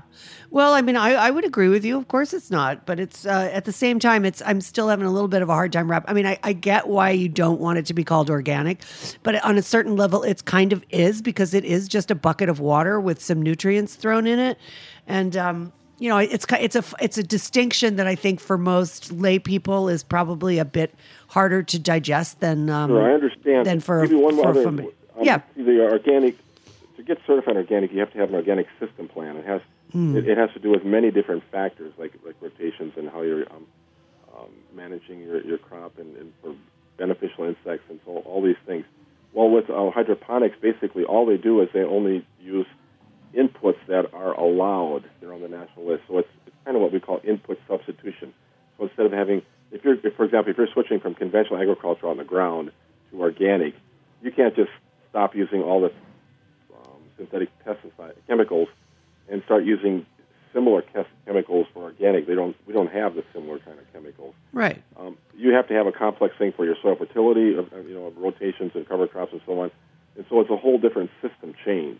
[0.50, 1.98] Well, I mean, I, I would agree with you.
[1.98, 5.06] Of course, it's not, but it's uh, at the same time, it's I'm still having
[5.06, 6.06] a little bit of a hard time wrap.
[6.08, 8.82] I mean, I, I get why you don't want it to be called organic,
[9.24, 12.48] but on a certain level, it's kind of is because it is just a bucket
[12.48, 14.58] of water with some nutrients thrown in it,
[15.06, 19.12] and um, you know, it's it's a it's a distinction that I think for most
[19.12, 20.94] lay people is probably a bit
[21.28, 23.66] harder to digest than um, Sure, I understand.
[23.66, 24.88] than for, you one for, other, um,
[25.22, 25.42] yeah.
[25.56, 26.38] The organic
[26.98, 29.38] to get certified organic, you have to have an organic system plan.
[29.38, 29.62] It has
[29.94, 30.18] Hmm.
[30.18, 33.46] it, it has to do with many different factors, like like rotations and how you're
[33.52, 33.66] um,
[34.38, 36.54] um, managing your, your crop and, and for
[36.98, 38.84] beneficial insects and so all these things.
[39.34, 42.66] Well, with uh, hydroponics, basically all they do is they only use
[43.36, 45.04] inputs that are allowed.
[45.20, 48.34] They're on the national list, so it's, it's kind of what we call input substitution.
[48.78, 52.08] So instead of having, if you're, if, for example, if you're switching from conventional agriculture
[52.08, 52.72] on the ground
[53.12, 53.74] to organic,
[54.22, 54.72] you can't just
[55.10, 55.92] stop using all the
[56.76, 58.68] um, synthetic pesticide chemicals
[59.30, 60.06] and start using
[60.54, 60.84] similar
[61.26, 62.28] chemicals for organic.
[62.28, 62.56] They don't.
[62.66, 64.34] We don't have the similar kind of chemicals.
[64.54, 64.82] right.
[64.98, 68.18] Um, you have to have a complex thing for your soil fertility, you know, of
[68.18, 69.72] rotations and cover crops and so on.
[70.16, 72.00] And so it's a whole different system change.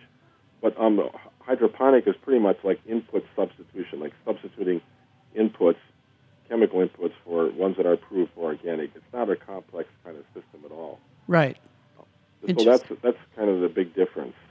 [0.62, 1.10] But um,
[1.42, 4.82] hydroponic is pretty much like input substitution, like substituting
[5.38, 5.78] inputs,
[6.50, 8.92] chemical inputs for ones that are approved for organic.
[8.96, 11.00] It's not a complex kind of system at all.
[11.28, 11.58] Right.
[12.48, 14.47] So that's that's kind of the big difference in my mind.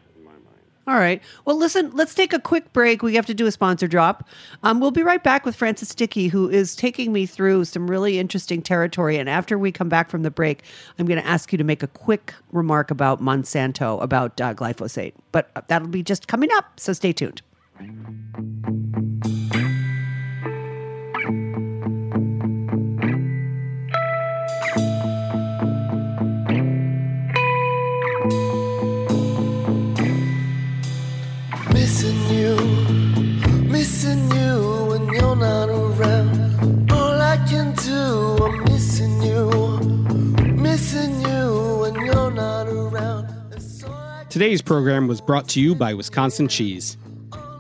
[0.89, 1.21] All right.
[1.45, 3.03] Well, listen, let's take a quick break.
[3.03, 4.29] We have to do a sponsor drop.
[4.63, 8.21] Um, we'll be right back with Francis Thicke, who is taking me through some really
[8.21, 9.19] interesting territory.
[9.19, 10.63] And after we come back from the break,
[10.97, 15.15] I'm going to ask you to make a quick remark about Monsanto, about uh, glyphosate.
[15.33, 16.79] But uh, that'll be just coming up.
[16.79, 17.43] So stay tuned.
[44.37, 46.99] Today's program was brought to you by Wisconsin Cheese.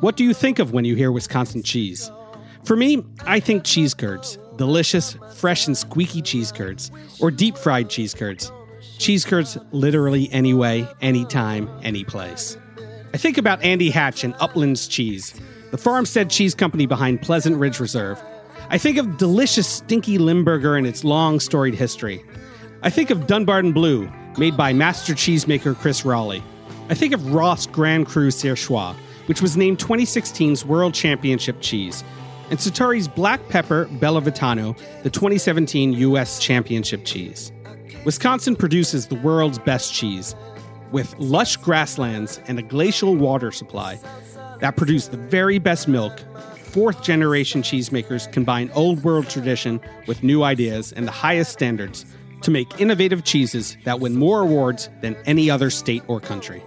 [0.00, 2.10] What do you think of when you hear Wisconsin cheese?
[2.64, 4.38] For me, I think cheese curds.
[4.56, 6.90] Delicious, fresh, and squeaky cheese curds.
[7.18, 8.52] Or deep fried cheese curds.
[8.98, 12.58] Cheese curds literally any way, anytime, any place.
[13.14, 15.32] I think about Andy Hatch and Uplands Cheese,
[15.70, 18.22] the farmstead cheese company behind Pleasant Ridge Reserve.
[18.68, 22.22] I think of delicious stinky Limburger and its long storied history.
[22.82, 26.42] I think of Dunbarton Blue, made by master cheesemaker Chris Roelli.
[26.88, 28.94] I think of Roth Grand Cru Surchoix,
[29.26, 32.04] which was named 2016's World Championship cheese,
[32.48, 36.38] and Sartori's Black Pepper Bellavitano, the 2017 U.S.
[36.38, 37.50] Championship cheese.
[38.04, 40.36] Wisconsin produces the world's best cheese,
[40.92, 43.98] with lush grasslands and a glacial water supply
[44.60, 46.20] that produce the very best milk.
[46.56, 52.06] Fourth generation cheesemakers combine old world tradition with new ideas and the highest standards
[52.42, 56.62] to make innovative cheeses that win more awards than any other state or country.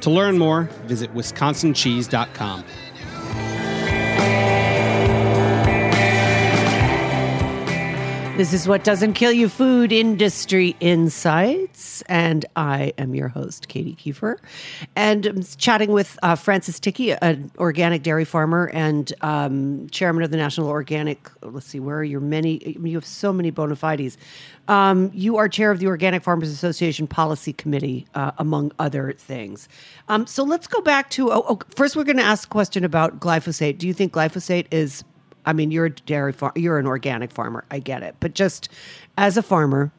[0.00, 2.64] To learn more, visit wisconsincheese.com.
[8.36, 12.00] This is What Doesn't Kill You Food Industry Insights.
[12.02, 14.38] And I am your host, Katy Keiffer.
[14.96, 20.30] And I'm chatting with uh, Francis Thicke, an organic dairy farmer and um, chairman of
[20.30, 21.30] the National Organic.
[21.42, 22.78] Let's see, where are your many?
[22.82, 24.16] You have so many bona fides.
[24.68, 29.68] Um, you are chair of the Organic Farmers Association Policy Committee, uh, among other things.
[30.08, 32.84] Um, so let's go back to oh, oh, first, we're going to ask a question
[32.84, 33.78] about glyphosate.
[33.78, 35.04] Do you think glyphosate is
[35.50, 37.64] I mean, you're a dairy farm, you're an organic farmer.
[37.72, 38.68] I get it, but just
[39.18, 39.90] as a farmer,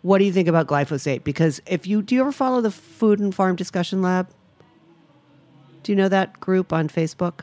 [0.00, 1.24] what do you think about glyphosate?
[1.24, 4.30] Because if you do, you ever follow the Food and Farm Discussion Lab?
[5.82, 7.40] Do you know that group on Facebook?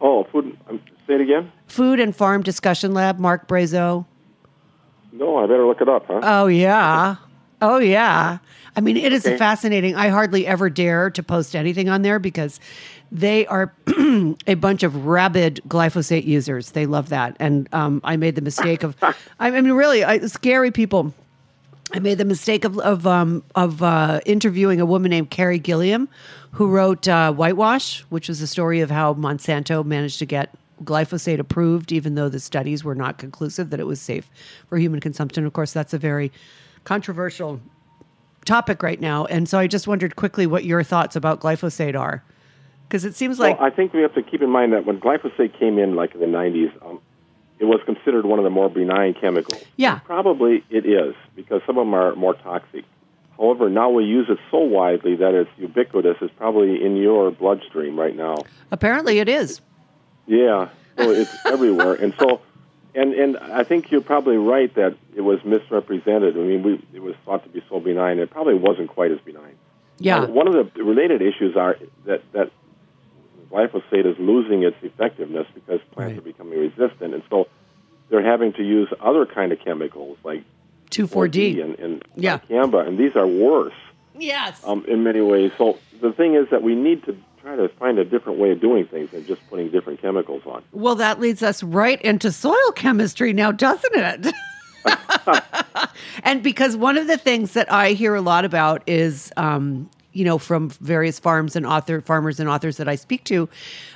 [0.00, 0.58] Oh, food.
[0.68, 1.52] Um, say it again.
[1.68, 3.20] Food and Farm Discussion Lab.
[3.20, 4.04] Marc Brazeau.
[5.12, 6.18] No, I better look it up, huh?
[6.20, 7.14] Oh yeah.
[7.62, 8.38] Oh yeah.
[8.76, 9.36] I mean, it is Okay.
[9.38, 9.94] fascinating.
[9.96, 12.60] I hardly ever dare to post anything on there because
[13.10, 13.72] they are
[14.46, 16.72] a bunch of rabid glyphosate users.
[16.72, 18.94] They love that, and um, I made the mistake of.
[19.40, 21.14] I mean, really, I, scary people.
[21.94, 26.08] I made the mistake of of um, of uh, interviewing a woman named Carey Gillam,
[26.50, 30.52] who wrote uh, Whitewash, which was a story of how Monsanto managed to get
[30.84, 34.28] glyphosate approved, even though the studies were not conclusive that it was safe
[34.68, 35.46] for human consumption.
[35.46, 36.30] Of course, that's a very
[36.84, 37.60] controversial
[38.46, 42.22] topic right now, and so I just wondered quickly what your thoughts about glyphosate are,
[42.88, 45.00] because it seems like well, I think we have to keep in mind that when
[45.00, 47.00] glyphosate came in, like in the 90s, um,
[47.58, 49.62] it was considered one of the more benign chemicals.
[49.76, 50.00] Yeah.
[50.00, 52.84] Probably it is because some of them are more toxic.
[53.38, 56.16] However, now we use it so widely that it's ubiquitous.
[56.20, 58.36] It's probably in your bloodstream right now.
[58.70, 59.60] Apparently, it is.
[60.26, 62.40] Yeah, so it's everywhere, and so,
[62.96, 66.36] and and I think you're probably right that it was misrepresented.
[66.36, 68.18] I mean, we it was thought to be so benign.
[68.18, 69.54] It probably wasn't quite as benign.
[69.98, 70.22] Yeah.
[70.22, 72.50] Uh, one of the related issues are that that
[73.50, 76.18] glyphosate is losing its effectiveness because plants Right.
[76.18, 77.46] are becoming resistant, and so
[78.08, 80.42] they're having to use other kind of chemicals like
[80.90, 81.60] 2,4-D.
[81.60, 82.38] and, and Yeah.
[82.38, 83.74] dicamba, and these are worse
[84.18, 84.62] Yes.
[84.66, 85.52] um, in many ways.
[85.58, 88.60] So the thing is that we need to try to find a different way of
[88.60, 90.64] doing things than just putting different chemicals on.
[90.72, 94.34] Well, that leads us right into soil chemistry now, doesn't it?
[96.24, 100.24] and because one of the things that I hear a lot about is, um, you
[100.24, 103.48] know, from various farms and author farmers and authors that I speak to,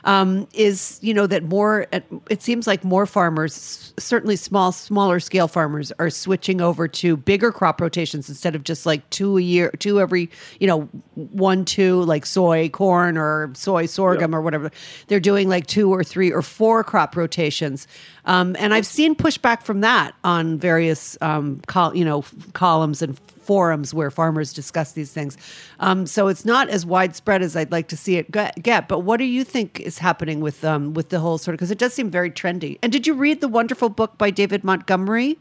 [0.04, 1.86] um, is you know that more.
[2.28, 7.52] It seems like more farmers, certainly small, smaller scale farmers, are switching over to bigger
[7.52, 10.82] crop rotations instead of just like two a year, two every, you know,
[11.14, 14.70] one two like soy, corn, or soy sorghum or whatever.
[15.08, 17.86] They're doing like two or three or four crop rotations.
[18.26, 23.18] Um, and I've seen pushback from that on various, um, col- you know, columns and
[23.50, 25.36] forums where farmers discuss these things.
[25.80, 28.62] Um, so it's not as widespread as I'd like to see it get.
[28.62, 28.86] get.
[28.86, 31.58] But what do you think is happening with um, with the whole sort of?
[31.58, 32.78] Because it does seem very trendy.
[32.80, 35.36] And did you read the wonderful book by David Montgomery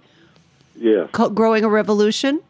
[1.11, 2.41] called "Growing a Revolution"?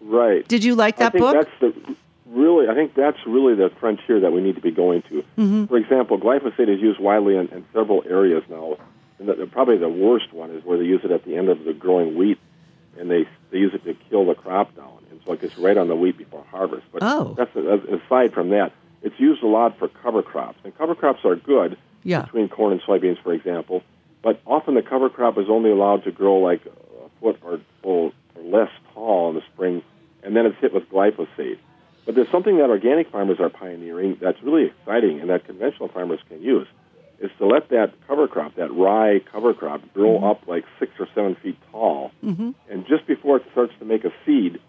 [0.00, 0.46] right.
[0.46, 1.34] Did you like I that think book?
[1.34, 2.68] that's the really.
[2.68, 5.24] I think that's really the frontier that we need to be going to.
[5.36, 5.64] Mm-hmm.
[5.64, 8.76] For example, glyphosate is used widely in, in several areas now.
[9.18, 11.64] And the, probably the worst one is where they use it at the end of
[11.64, 12.38] the growing wheat,
[12.98, 15.76] and they they use it to kill the crop down, and so it gets right
[15.76, 16.84] on the wheat before harvest.
[16.92, 17.34] But Oh.
[17.36, 21.36] that's aside from that, it's used a lot for cover crops, and cover crops are
[21.36, 22.22] good Yeah.
[22.22, 23.82] between corn and soybeans, for example.
[24.22, 26.70] But often the cover crop is only allowed to grow like a
[27.20, 29.82] foot or, or less tall in the spring,
[30.22, 31.58] and then it's hit with glyphosate.
[32.06, 36.20] But there's something that organic farmers are pioneering that's really exciting and that conventional farmers
[36.28, 36.66] can use
[37.20, 41.08] is to let that cover crop, that rye cover crop, grow up like six or
[41.14, 42.12] seven feet tall.
[42.22, 42.50] Mm-hmm.
[42.70, 44.60] And just before it starts to make a seed,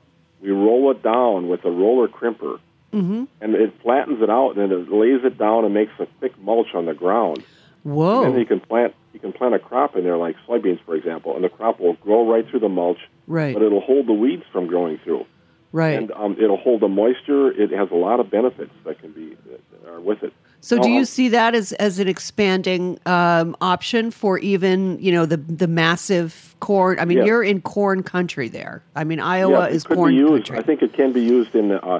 [0.42, 2.60] we roll it down with a roller crimper.
[2.94, 3.26] Mm-hmm.
[3.42, 6.74] And it flattens it out, and it lays it down and makes a thick mulch
[6.74, 7.44] on the ground.
[7.84, 8.24] Whoa!
[8.24, 10.96] And then you can plant you can plant a crop in there like soybeans, for
[10.96, 13.54] example, and the crop will grow right through the mulch, Right.
[13.54, 15.26] but it'll hold the weeds from growing through,
[15.72, 15.98] right.
[15.98, 17.52] and um, it'll hold the moisture.
[17.52, 20.34] It has a lot of benefits that can be that are with it.
[20.66, 25.12] So, do you um, see that as as an expanding um, option for even you
[25.12, 26.98] know the the massive corn?
[27.00, 27.26] I mean, Yeah.
[27.26, 28.82] you're in corn country there.
[28.96, 30.48] I mean, Iowa yeah, is corn used.
[30.48, 30.58] country.
[30.58, 32.00] I think it can be used in uh,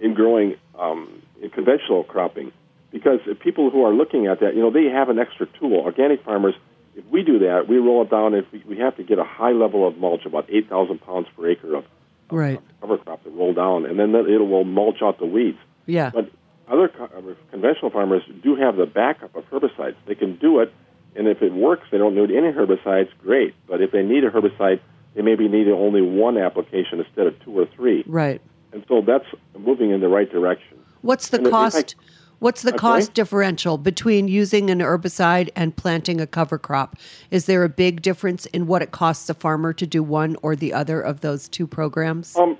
[0.00, 2.52] in growing um, in conventional cropping
[2.90, 5.74] because people who are looking at that, you know, they have an extra tool.
[5.74, 6.54] Organic farmers,
[6.94, 8.32] if we do that, we roll it down.
[8.32, 11.28] If we, we have to get a high level of mulch, about eight thousand pounds
[11.36, 11.84] per acre of
[12.30, 12.58] right.
[12.80, 15.58] cover crop to roll down, and then it will mulch out the weeds.
[15.84, 16.12] Yeah.
[16.14, 16.30] But
[16.68, 17.08] other uh,
[17.50, 19.94] conventional farmers do have the backup of herbicides.
[20.06, 20.72] They can do it,
[21.14, 23.08] and if it works, they don't need any herbicides.
[23.22, 23.54] Great.
[23.68, 24.80] But if they need a herbicide,
[25.14, 28.04] they maybe need only one application instead of two or three.
[28.06, 28.40] Right.
[28.72, 29.24] And so that's
[29.58, 30.78] moving in the right direction.
[31.02, 31.94] What's the And I- cost?
[32.38, 32.76] What's the Okay.
[32.78, 36.96] cost differential between using an herbicide and planting a cover crop?
[37.30, 40.54] Is there a big difference in what it costs a farmer to do one or
[40.54, 42.36] the other of those two programs?
[42.36, 42.58] Um,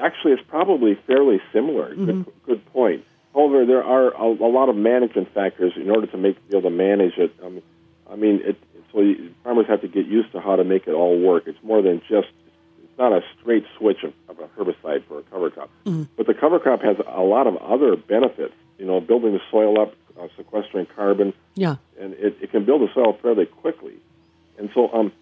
[0.00, 1.94] actually, it's probably fairly similar.
[1.94, 3.04] Good, good point.
[3.34, 6.70] However, there are a, a lot of management factors in order to make be able
[6.70, 7.34] to manage it.
[7.42, 7.62] Um,
[8.10, 8.56] I mean, it,
[8.92, 11.44] so you, farmers have to get used to how to make it all work.
[11.46, 12.28] It's more than just.
[12.82, 15.70] It's not a straight switch of, of a herbicide for a cover crop,
[16.16, 18.54] but the cover crop has a lot of other benefits.
[18.78, 21.76] You know, building the soil up, uh, sequestering carbon, yeah.
[22.00, 23.94] and it, it can build the soil fairly quickly.
[24.58, 25.12] And so, um,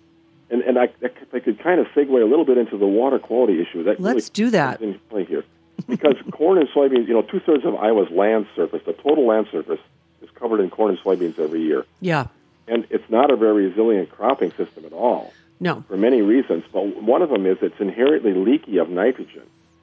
[0.54, 3.18] and and I, I, I could kind of segue a little bit into the water
[3.18, 3.82] quality issue.
[3.84, 4.80] That Let's do that.
[4.80, 5.44] into play here,
[5.88, 9.48] because corn and soybeans, you know, two thirds of Iowa's land surface, the total land
[9.52, 9.80] surface,
[10.22, 12.26] is covered in corn and soybeans every year, Yeah.
[12.68, 15.84] and it's not a very resilient cropping system at all No.
[15.88, 16.64] for many reasons.
[16.72, 19.42] But one of them is it's inherently leaky of nitrogen.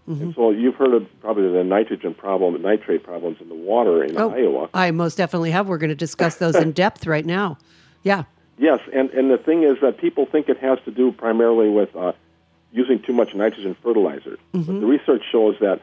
[0.10, 0.24] Mm-hmm.
[0.24, 4.04] And so you've heard of probably the nitrogen problem, the nitrate problems in the water
[4.04, 4.70] in Oh, Iowa.
[4.74, 5.68] I most definitely have.
[5.68, 7.58] We're going to discuss those in depth right now.
[8.02, 8.24] Yeah.
[8.62, 11.96] Yes, and, and the thing is that people think it has to do primarily with
[11.96, 12.12] uh,
[12.72, 14.38] using too much nitrogen fertilizer.
[14.52, 15.82] But the research shows that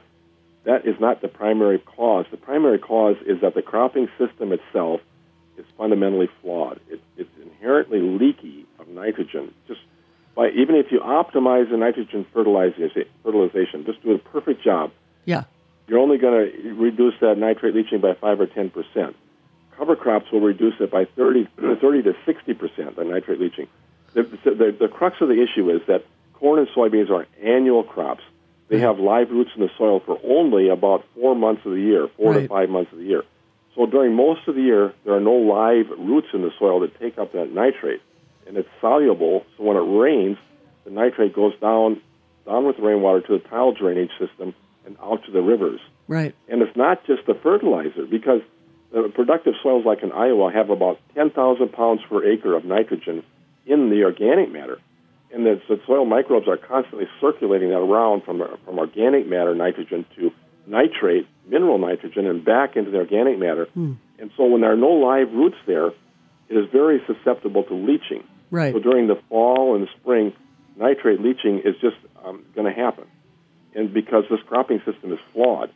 [0.62, 2.26] that is not the primary cause.
[2.30, 5.00] The primary cause is that the cropping system itself
[5.56, 6.78] is fundamentally flawed.
[6.88, 9.52] It, it's inherently leaky of nitrogen.
[9.66, 9.80] Just
[10.36, 14.92] by even if you optimize the nitrogen fertilization, fertilization, just do a perfect job,
[15.24, 15.44] Yeah.
[15.88, 19.16] you're only going to reduce that nitrate leaching by five or ten percent.
[19.78, 21.48] Cover crops will reduce it by 30,
[21.80, 23.68] 30 to 60 percent on nitrate leaching.
[24.14, 26.04] The, the, the crux of the issue is that
[26.34, 28.22] corn and soybeans are annual crops.
[28.68, 32.08] They have live roots in the soil for only about four months of the year,
[32.16, 33.22] four to five months of the year.
[33.74, 36.98] So during most of the year, there are no live roots in the soil that
[36.98, 38.02] take up that nitrate,
[38.46, 39.46] and it's soluble.
[39.56, 40.36] So when it rains,
[40.84, 42.02] the nitrate goes down,
[42.44, 44.54] down with the rainwater to the tile drainage system
[44.84, 45.80] and out to the rivers.
[46.08, 46.34] Right.
[46.48, 48.42] And it's not just the fertilizer, because
[48.92, 53.22] the productive soils like in Iowa have about 10,000 pounds per acre of nitrogen
[53.66, 54.78] in the organic matter.
[55.32, 60.06] And the, the soil microbes are constantly circulating that around from, from organic matter nitrogen
[60.16, 60.30] to
[60.66, 63.68] nitrate, mineral nitrogen, and back into the organic matter.
[64.18, 68.24] And so when there are no live roots there, it is very susceptible to leaching.
[68.50, 68.72] Right.
[68.72, 70.32] So during the fall and the spring,
[70.76, 73.04] nitrate leaching is just um, going to happen.
[73.74, 75.70] And because this cropping system is flawed,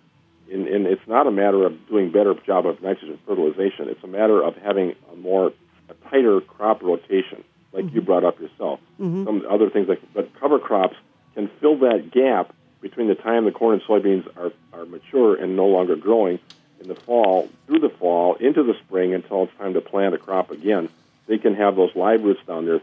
[0.52, 3.88] and, and it's not a matter of doing better job of nitrogen fertilization.
[3.88, 5.52] It's a matter of having a more
[5.88, 8.00] a tighter crop rotation, like you mm-hmm.
[8.00, 8.80] brought up yourself.
[9.00, 9.24] Mm-hmm.
[9.24, 10.96] Some other things like, but cover crops
[11.34, 15.56] can fill that gap between the time the corn and soybeans are, are mature and
[15.56, 16.38] no longer growing
[16.80, 20.18] in the fall, through the fall, into the spring until it's time to plant a
[20.18, 20.88] crop again.
[21.28, 22.80] They can have those live roots down there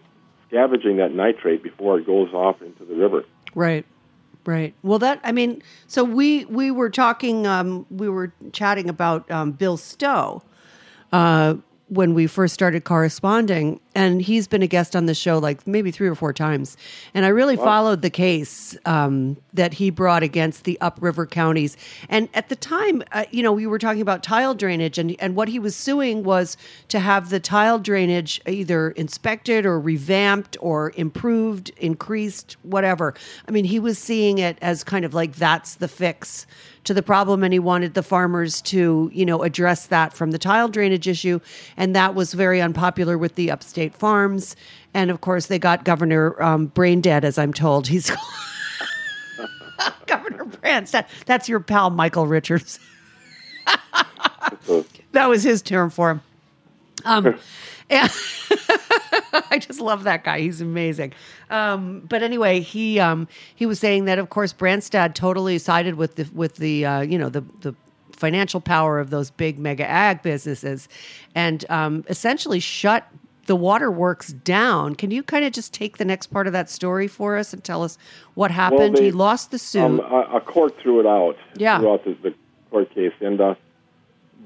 [0.48, 3.26] scavenging that nitrate before it goes off into the river.
[3.54, 3.86] Right.
[4.46, 4.74] Right.
[4.84, 9.52] Well, that I mean, so we we were talking, um, we were chatting about um,
[9.52, 10.42] Bill Stowe
[11.12, 11.56] uh,
[11.90, 15.92] when we first started corresponding, and he's been a guest on the show like maybe
[15.92, 16.78] three or four times.
[17.14, 21.76] And I really followed the case um, that he brought against the upriver counties.
[22.08, 25.36] And at the time, uh, you know, we were talking about tile drainage, and and
[25.36, 26.58] what he was suing was
[26.90, 33.16] to have the tile drainage either inspected or revamped or improved, increased, whatever.
[33.48, 36.46] I mean, he was seeing it as kind of like that's the fix
[36.86, 40.38] to the problem and he wanted the farmers to you know address that from the
[40.38, 41.40] tile drainage issue.
[41.78, 44.56] And that was very unpopular with the upstate farms.
[44.94, 47.88] And of course they got governor um, brain dead as i'm told.
[47.88, 48.12] He's
[50.08, 52.80] governor branstad that's your pal michael richards.
[55.12, 56.22] That was his term for him.
[57.06, 57.40] Um,
[57.90, 58.10] and
[59.52, 60.40] I just love that guy.
[60.40, 61.14] He's amazing.
[61.50, 66.16] Um, but anyway, he um, he was saying that of course Branstad totally sided with
[66.16, 67.76] the with the uh, you know the the
[68.12, 70.88] financial power of those big mega ag businesses,
[71.36, 73.08] and um, essentially shut
[73.46, 74.94] the waterworks down.
[74.94, 77.64] Can you kind of just take the next part of that story for us and
[77.64, 77.98] tell us
[78.36, 78.96] what happened?
[78.98, 79.82] they- he lost the suit.
[79.82, 81.80] Um, a, a court threw it out Yeah.
[81.80, 82.36] throughout the, the
[82.70, 83.14] court case.
[83.22, 83.56] And uh,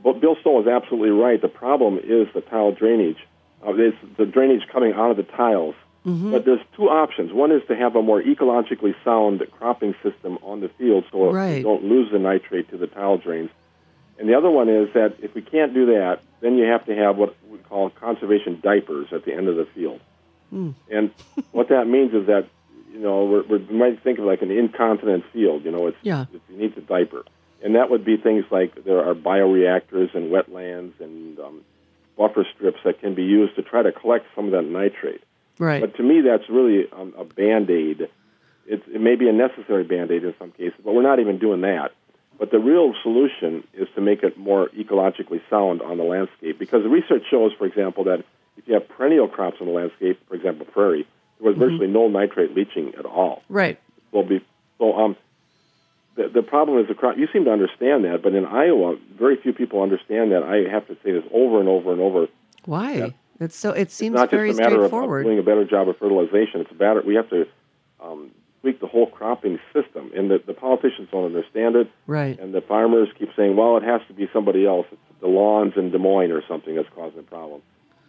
[0.04, 1.42] but Bill Stowe is absolutely right.
[1.42, 3.18] The problem is the tile drainage.
[3.66, 5.76] It's the drainage coming out of the tiles.
[6.06, 6.32] Mm-hmm.
[6.32, 7.32] But there's two options.
[7.32, 11.58] One is to have a more ecologically sound cropping system on the field so Right.
[11.58, 13.50] you don't lose the nitrate to the tile drains.
[14.20, 16.96] And the other one is that if we can't do that, then you have to
[16.96, 20.02] have what we call conservation diapers at the end of the field.
[20.52, 21.12] And
[21.52, 22.48] what that means is that,
[22.92, 25.64] you know, we're, we're, we might think of like an incontinent field.
[25.66, 26.26] You know, it's, Yeah.
[26.34, 27.24] it's you need a diaper.
[27.64, 31.62] And that would be things like there are bioreactors and wetlands and um,
[32.18, 35.24] buffer strips that can be used to try to collect some of that nitrate.
[35.60, 35.82] right.
[35.82, 38.10] But to me, that's really um, a band aid.
[38.66, 41.38] It's, it may be a necessary band aid in some cases, but we're not even
[41.38, 41.92] doing that.
[42.40, 46.84] But the real solution is to make it more ecologically sound on the landscape because
[46.84, 48.24] the research shows, for example, that
[48.58, 51.08] if you have perennial crops on the landscape, for example, prairie,
[51.40, 53.44] there was virtually no nitrate leaching at all.
[53.50, 53.80] right.
[54.12, 54.46] Will be
[54.78, 54.94] so.
[54.94, 55.16] Um,
[56.16, 57.18] the, the problem is the crop.
[57.18, 60.44] You seem to understand that, but in Iowa, very few people understand that.
[60.44, 62.28] I have to say this over and over and over.
[62.66, 63.14] Why?
[63.40, 63.72] It's so.
[63.72, 65.98] It seems It's not very just a matter of, of doing a better job of
[65.98, 66.62] fertilization.
[66.62, 67.48] It's a matter we have to
[68.02, 71.90] um, tweak the whole cropping system, and the, the politicians don't understand it.
[72.08, 72.40] Right.
[72.40, 74.86] And the farmers keep saying, "Well, it has to be somebody else.
[74.92, 77.62] It's the lawns in Des Moines or something that's causing the problem."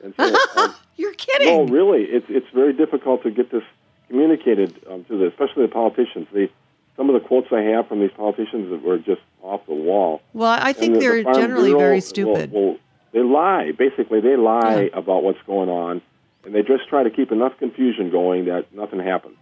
[0.03, 1.49] And so, um, You're kidding.
[1.49, 3.65] no, really, it's it's very difficult to get this
[4.09, 6.29] communicated um, to the, especially the politicians.
[6.33, 6.51] They,
[6.97, 10.21] some of the quotes I have from these politicians that were just off the wall.
[10.33, 12.53] Well, I think the- the they're Farm generally Bureau very stupid.
[12.53, 12.79] will-
[13.13, 13.73] they lie.
[13.73, 14.99] Basically, they lie Yeah.
[14.99, 16.03] about what's going on,
[16.45, 19.37] and they just try to keep enough confusion going that nothing happens.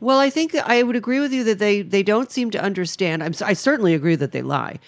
[0.00, 3.22] Well, I think I would agree with you that they they don't seem to understand.
[3.22, 4.78] I'm, I certainly agree that they lie,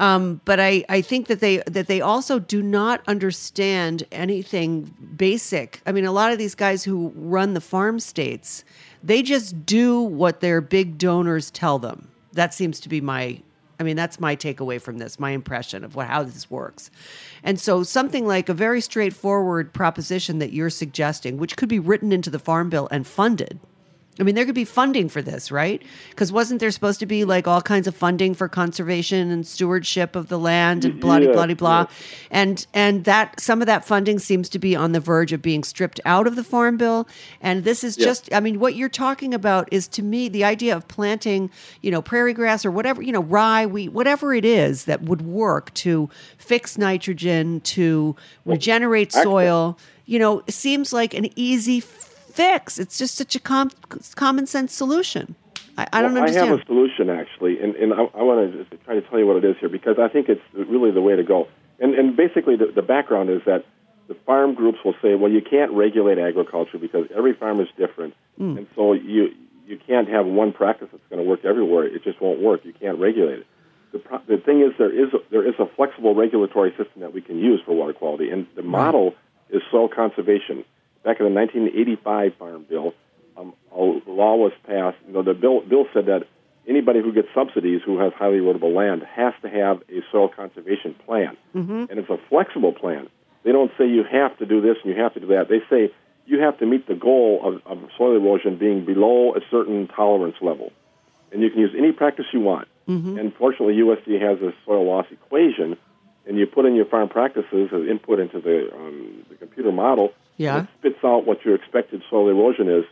[0.00, 5.80] um, but I, I think that they that they also do not understand anything basic.
[5.86, 8.64] I mean, a lot of these guys who run the farm states,
[9.04, 12.08] they just do what their big donors tell them.
[12.32, 13.40] That seems to be my.
[13.78, 16.90] I mean, that's my takeaway from this, my impression of what how this works.
[17.42, 22.12] And so, something like a very straightforward proposition that you're suggesting, which could be written
[22.12, 23.60] into the farm bill and funded,
[24.20, 25.82] I mean, there could be funding for this, right?
[26.10, 30.14] Because wasn't there supposed to be like all kinds of funding for conservation and stewardship
[30.14, 31.86] of the land and blah Yeah, blah blah blah, yeah.
[32.30, 35.64] and and that some of that funding seems to be on the verge of being
[35.64, 37.08] stripped out of the farm bill.
[37.40, 38.04] And this is Yeah.
[38.06, 41.50] just, I mean, what you're talking about is to me the idea of planting,
[41.82, 45.22] you know, prairie grass or whatever, you know, rye, wheat, whatever it is that would
[45.22, 46.08] work to
[46.38, 49.76] fix nitrogen, to regenerate soil.
[50.06, 51.80] You know, it seems like an easy
[52.34, 52.78] fix.
[52.78, 53.70] It's just such a com-
[54.16, 55.36] common sense solution.
[55.76, 56.46] I, I don't Well, understand.
[56.46, 59.26] I have a solution actually, and, and I, I want to try to tell you
[59.26, 61.48] what it is here because I think it's really the way to go.
[61.80, 63.64] And, and basically, the, the background is that
[64.06, 68.14] the farm groups will say, well, you can't regulate agriculture because every farm is different,
[68.38, 68.58] mm.
[68.58, 69.34] and so you
[69.66, 71.84] you can't have one practice that's going to work everywhere.
[71.84, 72.64] It just won't work.
[72.64, 73.46] You can't regulate it.
[73.92, 77.14] The, pro- the thing is, there is a, there is a flexible regulatory system that
[77.14, 79.14] we can use for water quality, and the model
[79.48, 80.64] is soil conservation.
[81.04, 82.94] Back in the 1985 Farm Bill,
[83.36, 84.96] um, a law was passed.
[85.06, 86.26] You know, the bill bill said that
[86.66, 90.94] anybody who gets subsidies who has highly erodible land has to have a soil conservation
[91.06, 91.84] plan, mm-hmm.
[91.90, 93.08] and it's a flexible plan.
[93.44, 95.48] They don't say you have to do this and you have to do that.
[95.48, 95.92] They say
[96.26, 100.36] you have to meet the goal of, of soil erosion being below a certain tolerance
[100.40, 100.72] level,
[101.32, 102.68] and you can use any practice you want.
[103.18, 105.76] And fortunately, USDA has a soil loss equation,
[106.26, 110.12] and you put in your farm practices as input into the, um, the computer model.
[110.36, 110.62] Yeah.
[110.62, 112.84] It spits out what your expected soil erosion is,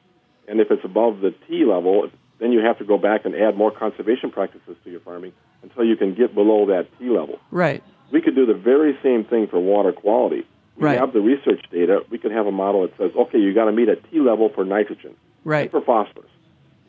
[0.48, 3.56] and if it's above the T level, then you have to go back and add
[3.56, 5.32] more conservation practices to your farming
[5.62, 7.38] until you can get below that T level.
[7.50, 7.82] right.
[8.10, 10.44] We could do the very same thing for water quality.
[10.76, 10.98] We Right.
[10.98, 12.02] have the research data.
[12.10, 14.50] We could have a model that says, okay, you got to meet a T level
[14.54, 15.14] for nitrogen
[15.44, 15.70] Right.
[15.70, 16.28] for phosphorus.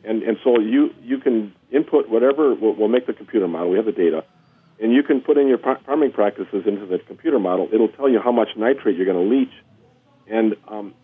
[0.04, 3.76] And, and so you, you can input whatever, we'll, we'll make the computer model, we
[3.78, 4.22] have the data,
[4.80, 7.68] and you can put in your farming practices into the computer model.
[7.72, 9.52] It'll tell you how much nitrate you're going to leach,
[10.28, 10.94] and, um,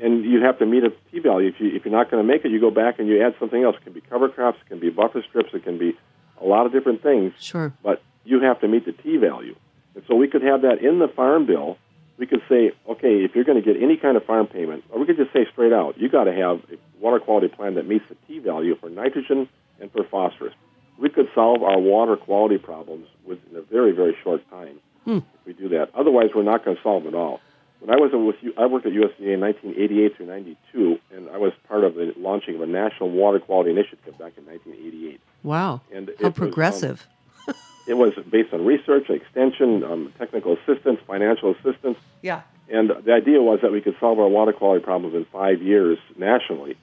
[0.00, 1.48] and you have to meet a T value.
[1.48, 3.34] If, you, if you're not going to make it, you go back and you add
[3.40, 3.76] something else.
[3.76, 5.96] It can be cover crops, it can be buffer strips, it can be
[6.40, 7.72] a lot of different things Sure.
[7.82, 9.56] but you have to meet the T value.
[9.94, 11.78] And so we could have that in the farm bill.
[12.18, 14.98] We could say, okay, if you're going to get any kind of farm payment, or
[15.00, 17.86] we could just say straight out, you got to have a water quality plan that
[17.88, 19.48] meets the T value for nitrogen
[19.80, 20.54] and for phosphorus.
[20.98, 25.52] We could solve our water quality problems within a very, very short time if we
[25.54, 25.90] do that.
[25.94, 27.40] Otherwise, we're not going to solve them at all.
[27.80, 31.38] When I was with you, I worked at USDA in 1988 through 92, and I
[31.38, 35.20] was part of the launching of a national water quality initiative back in 1988.
[35.44, 35.80] Wow.
[35.92, 37.06] And it How was, um, progressive.
[37.86, 42.42] It was based on research, extension, um, technical assistance, financial assistance, yeah.
[42.68, 45.96] and the idea was that we could solve our water quality problems in five years
[46.14, 46.76] nationally.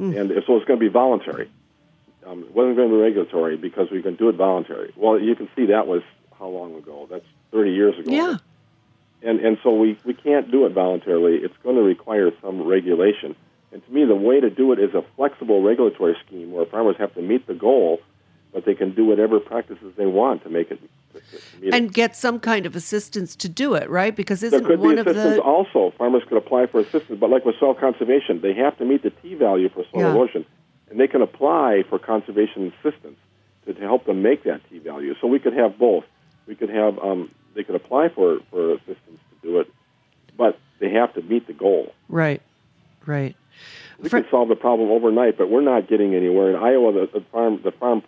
[0.00, 1.48] And so it's going to be voluntary.
[2.26, 4.92] Um, it wasn't going to be regulatory because we can do it voluntary.
[4.96, 6.02] Well, you can see that was
[6.38, 7.06] how long ago?
[7.10, 8.10] That's 30 years ago.
[8.10, 8.36] Yeah.
[9.22, 11.36] And, and so we, we can't do it voluntarily.
[11.36, 13.34] It's going to require some regulation.
[13.72, 16.96] And to me, the way to do it is a flexible regulatory scheme where farmers
[16.98, 18.00] have to meet the goal,
[18.52, 20.80] but they can do whatever practices they want to make it.
[20.80, 21.74] To, to meet it.
[21.74, 24.14] And get some kind of assistance to do it, right?
[24.14, 25.92] Because There isn't could one be of assistance the also.
[25.98, 29.10] Farmers could apply for assistance, but like with soil conservation, they have to meet the
[29.10, 30.12] T value for soil Yeah.
[30.14, 30.46] erosion,
[30.90, 33.18] and they can apply for conservation assistance
[33.66, 35.14] to, to help them make that T value.
[35.20, 36.04] So we could have both.
[36.46, 39.66] We could have um, they could apply for for assistance to do it,
[40.36, 41.92] but they have to meet the goal.
[42.08, 42.40] right,
[43.04, 43.34] right.
[44.00, 46.50] We For- could solve the problem overnight, but we're not getting anywhere.
[46.50, 48.02] In Iowa, the, the farm the farm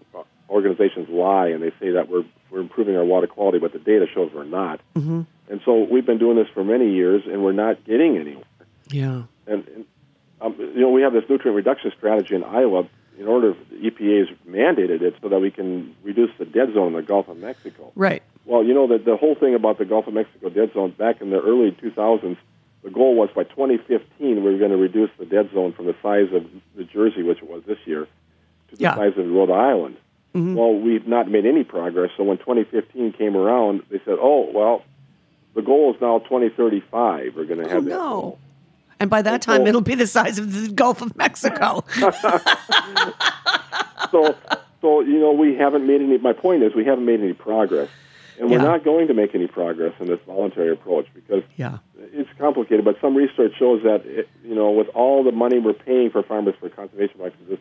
[0.49, 4.07] organizations lie and they say that we're we're improving our water quality, but the data
[4.15, 4.81] shows we're not.
[4.95, 5.23] Mm-hmm.
[5.51, 8.45] And so we've been doing this for many years, and we're not getting anywhere.
[8.89, 9.23] Yeah.
[9.49, 9.85] And, and
[10.41, 12.89] um, you know, we have this nutrient reduction strategy in Iowa.
[13.19, 16.89] In order, the EPA has mandated it so that we can reduce the dead zone
[16.89, 17.93] in the Gulf of Mexico.
[17.95, 18.23] Right.
[18.51, 21.21] Well, you know that the whole thing about the Gulf of Mexico dead zone back
[21.21, 22.37] in the early 2000s,
[22.83, 25.95] the goal was by 2015 we were going to reduce the dead zone from the
[26.03, 26.45] size of
[26.77, 28.09] New Jersey, which it was this year,
[28.71, 28.97] to the Yeah.
[28.97, 29.97] size of Rhode Island.
[30.35, 30.57] Mm-hmm.
[30.57, 32.11] Well, we've not made any progress.
[32.17, 34.83] So when 2015 came around, they said, "Oh, well,
[35.55, 37.37] the goal is now 2035.
[37.37, 37.99] We're going to Oh have that." no.
[37.99, 38.39] goal."
[38.99, 41.85] And by that And time, so- it'll be the size of the Gulf of Mexico.
[44.11, 44.35] so,
[44.81, 46.19] so you know, we haven't made any.
[46.19, 47.89] My point is, we haven't made any progress,
[48.41, 51.79] and we're not going to make any progress in this voluntary approach because yeah.
[51.99, 52.85] it's complicated.
[52.85, 56.23] But some research shows that it, you know, with all the money we're paying for
[56.23, 57.59] farmers for conservation practices,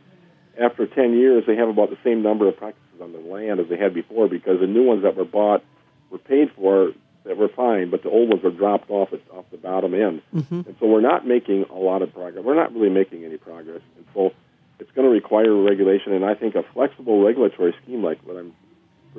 [0.59, 3.67] after 10 years, they have about the same number of practices on the land as
[3.67, 5.63] they had before because the new ones that were bought
[6.09, 6.93] were paid for
[7.25, 10.21] that were fine, but the old ones were dropped off at, off the bottom end.
[10.33, 10.61] Mm-hmm.
[10.65, 12.43] And so we're not making a lot of progress.
[12.43, 13.81] We're not really making any progress.
[13.97, 14.31] And so
[14.79, 18.53] it's going to require regulation, and I think a flexible regulatory scheme like what I'm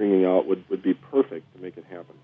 [0.00, 2.16] bringing out would, would be perfect to make it happen.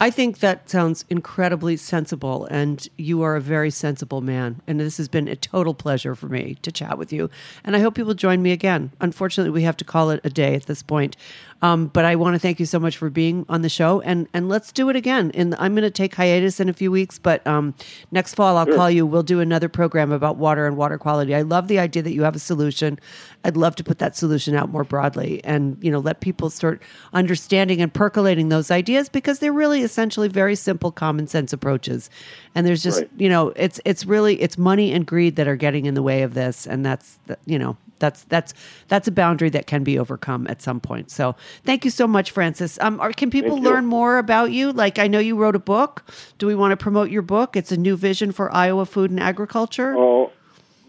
[0.00, 4.60] I think that sounds incredibly sensible, and you are a very sensible man.
[4.66, 7.30] And this has been a total pleasure for me to chat with you.
[7.62, 8.90] And I hope you will join me again.
[9.00, 11.16] Unfortunately, we have to call it a day at this point.
[11.60, 14.28] Um, but I want to thank you so much for being on the show, and
[14.32, 15.32] and let's do it again.
[15.34, 17.74] And I'm going to take hiatus in a few weeks, but um,
[18.12, 19.04] next fall I'll call you.
[19.04, 21.34] We'll do another program about water and water quality.
[21.34, 22.98] I love the idea that you have a solution.
[23.44, 26.80] I'd love to put that solution out more broadly, and you know, let people start
[27.12, 32.08] understanding and percolating those ideas because they're really essentially very simple, common sense approaches.
[32.54, 33.10] And there's just Right.
[33.16, 36.22] you know, it's it's really it's money and greed that are getting in the way
[36.22, 38.54] of this, and that's the, you know that's that's
[38.88, 41.10] that's a boundary that can be overcome at some point.
[41.10, 41.34] So
[41.64, 42.78] thank you so much, Francis.
[42.80, 44.72] Um, or can people learn more about you?
[44.72, 46.04] Like I know you wrote a book.
[46.38, 47.56] Do we want to promote your book?
[47.56, 49.94] It's a new vision for Iowa food and agriculture.
[49.96, 50.32] Oh,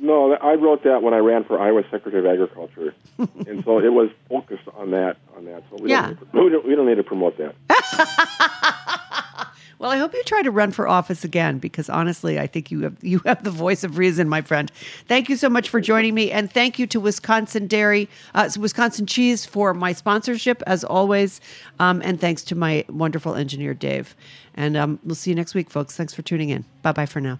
[0.01, 2.93] no, I wrote that when I ran for Iowa Secretary of Agriculture,
[3.47, 5.17] and so it was focused on that.
[5.35, 6.13] On that, so we, Yeah.
[6.13, 7.53] don't, need we, don't, we don't need to promote that.
[9.79, 12.81] Well, I hope you try to run for office again because honestly, I think you
[12.81, 14.69] have you have the voice of reason, my friend.
[15.07, 19.05] Thank you so much for joining me, and thank you to Wisconsin Dairy, uh, Wisconsin
[19.05, 21.39] Cheese for my sponsorship as always,
[21.79, 24.17] um, and thanks to my wonderful engineer Dave.
[24.53, 25.95] And um, we'll see you next week, folks.
[25.95, 26.65] Thanks for tuning in.
[26.81, 27.39] Bye bye for now.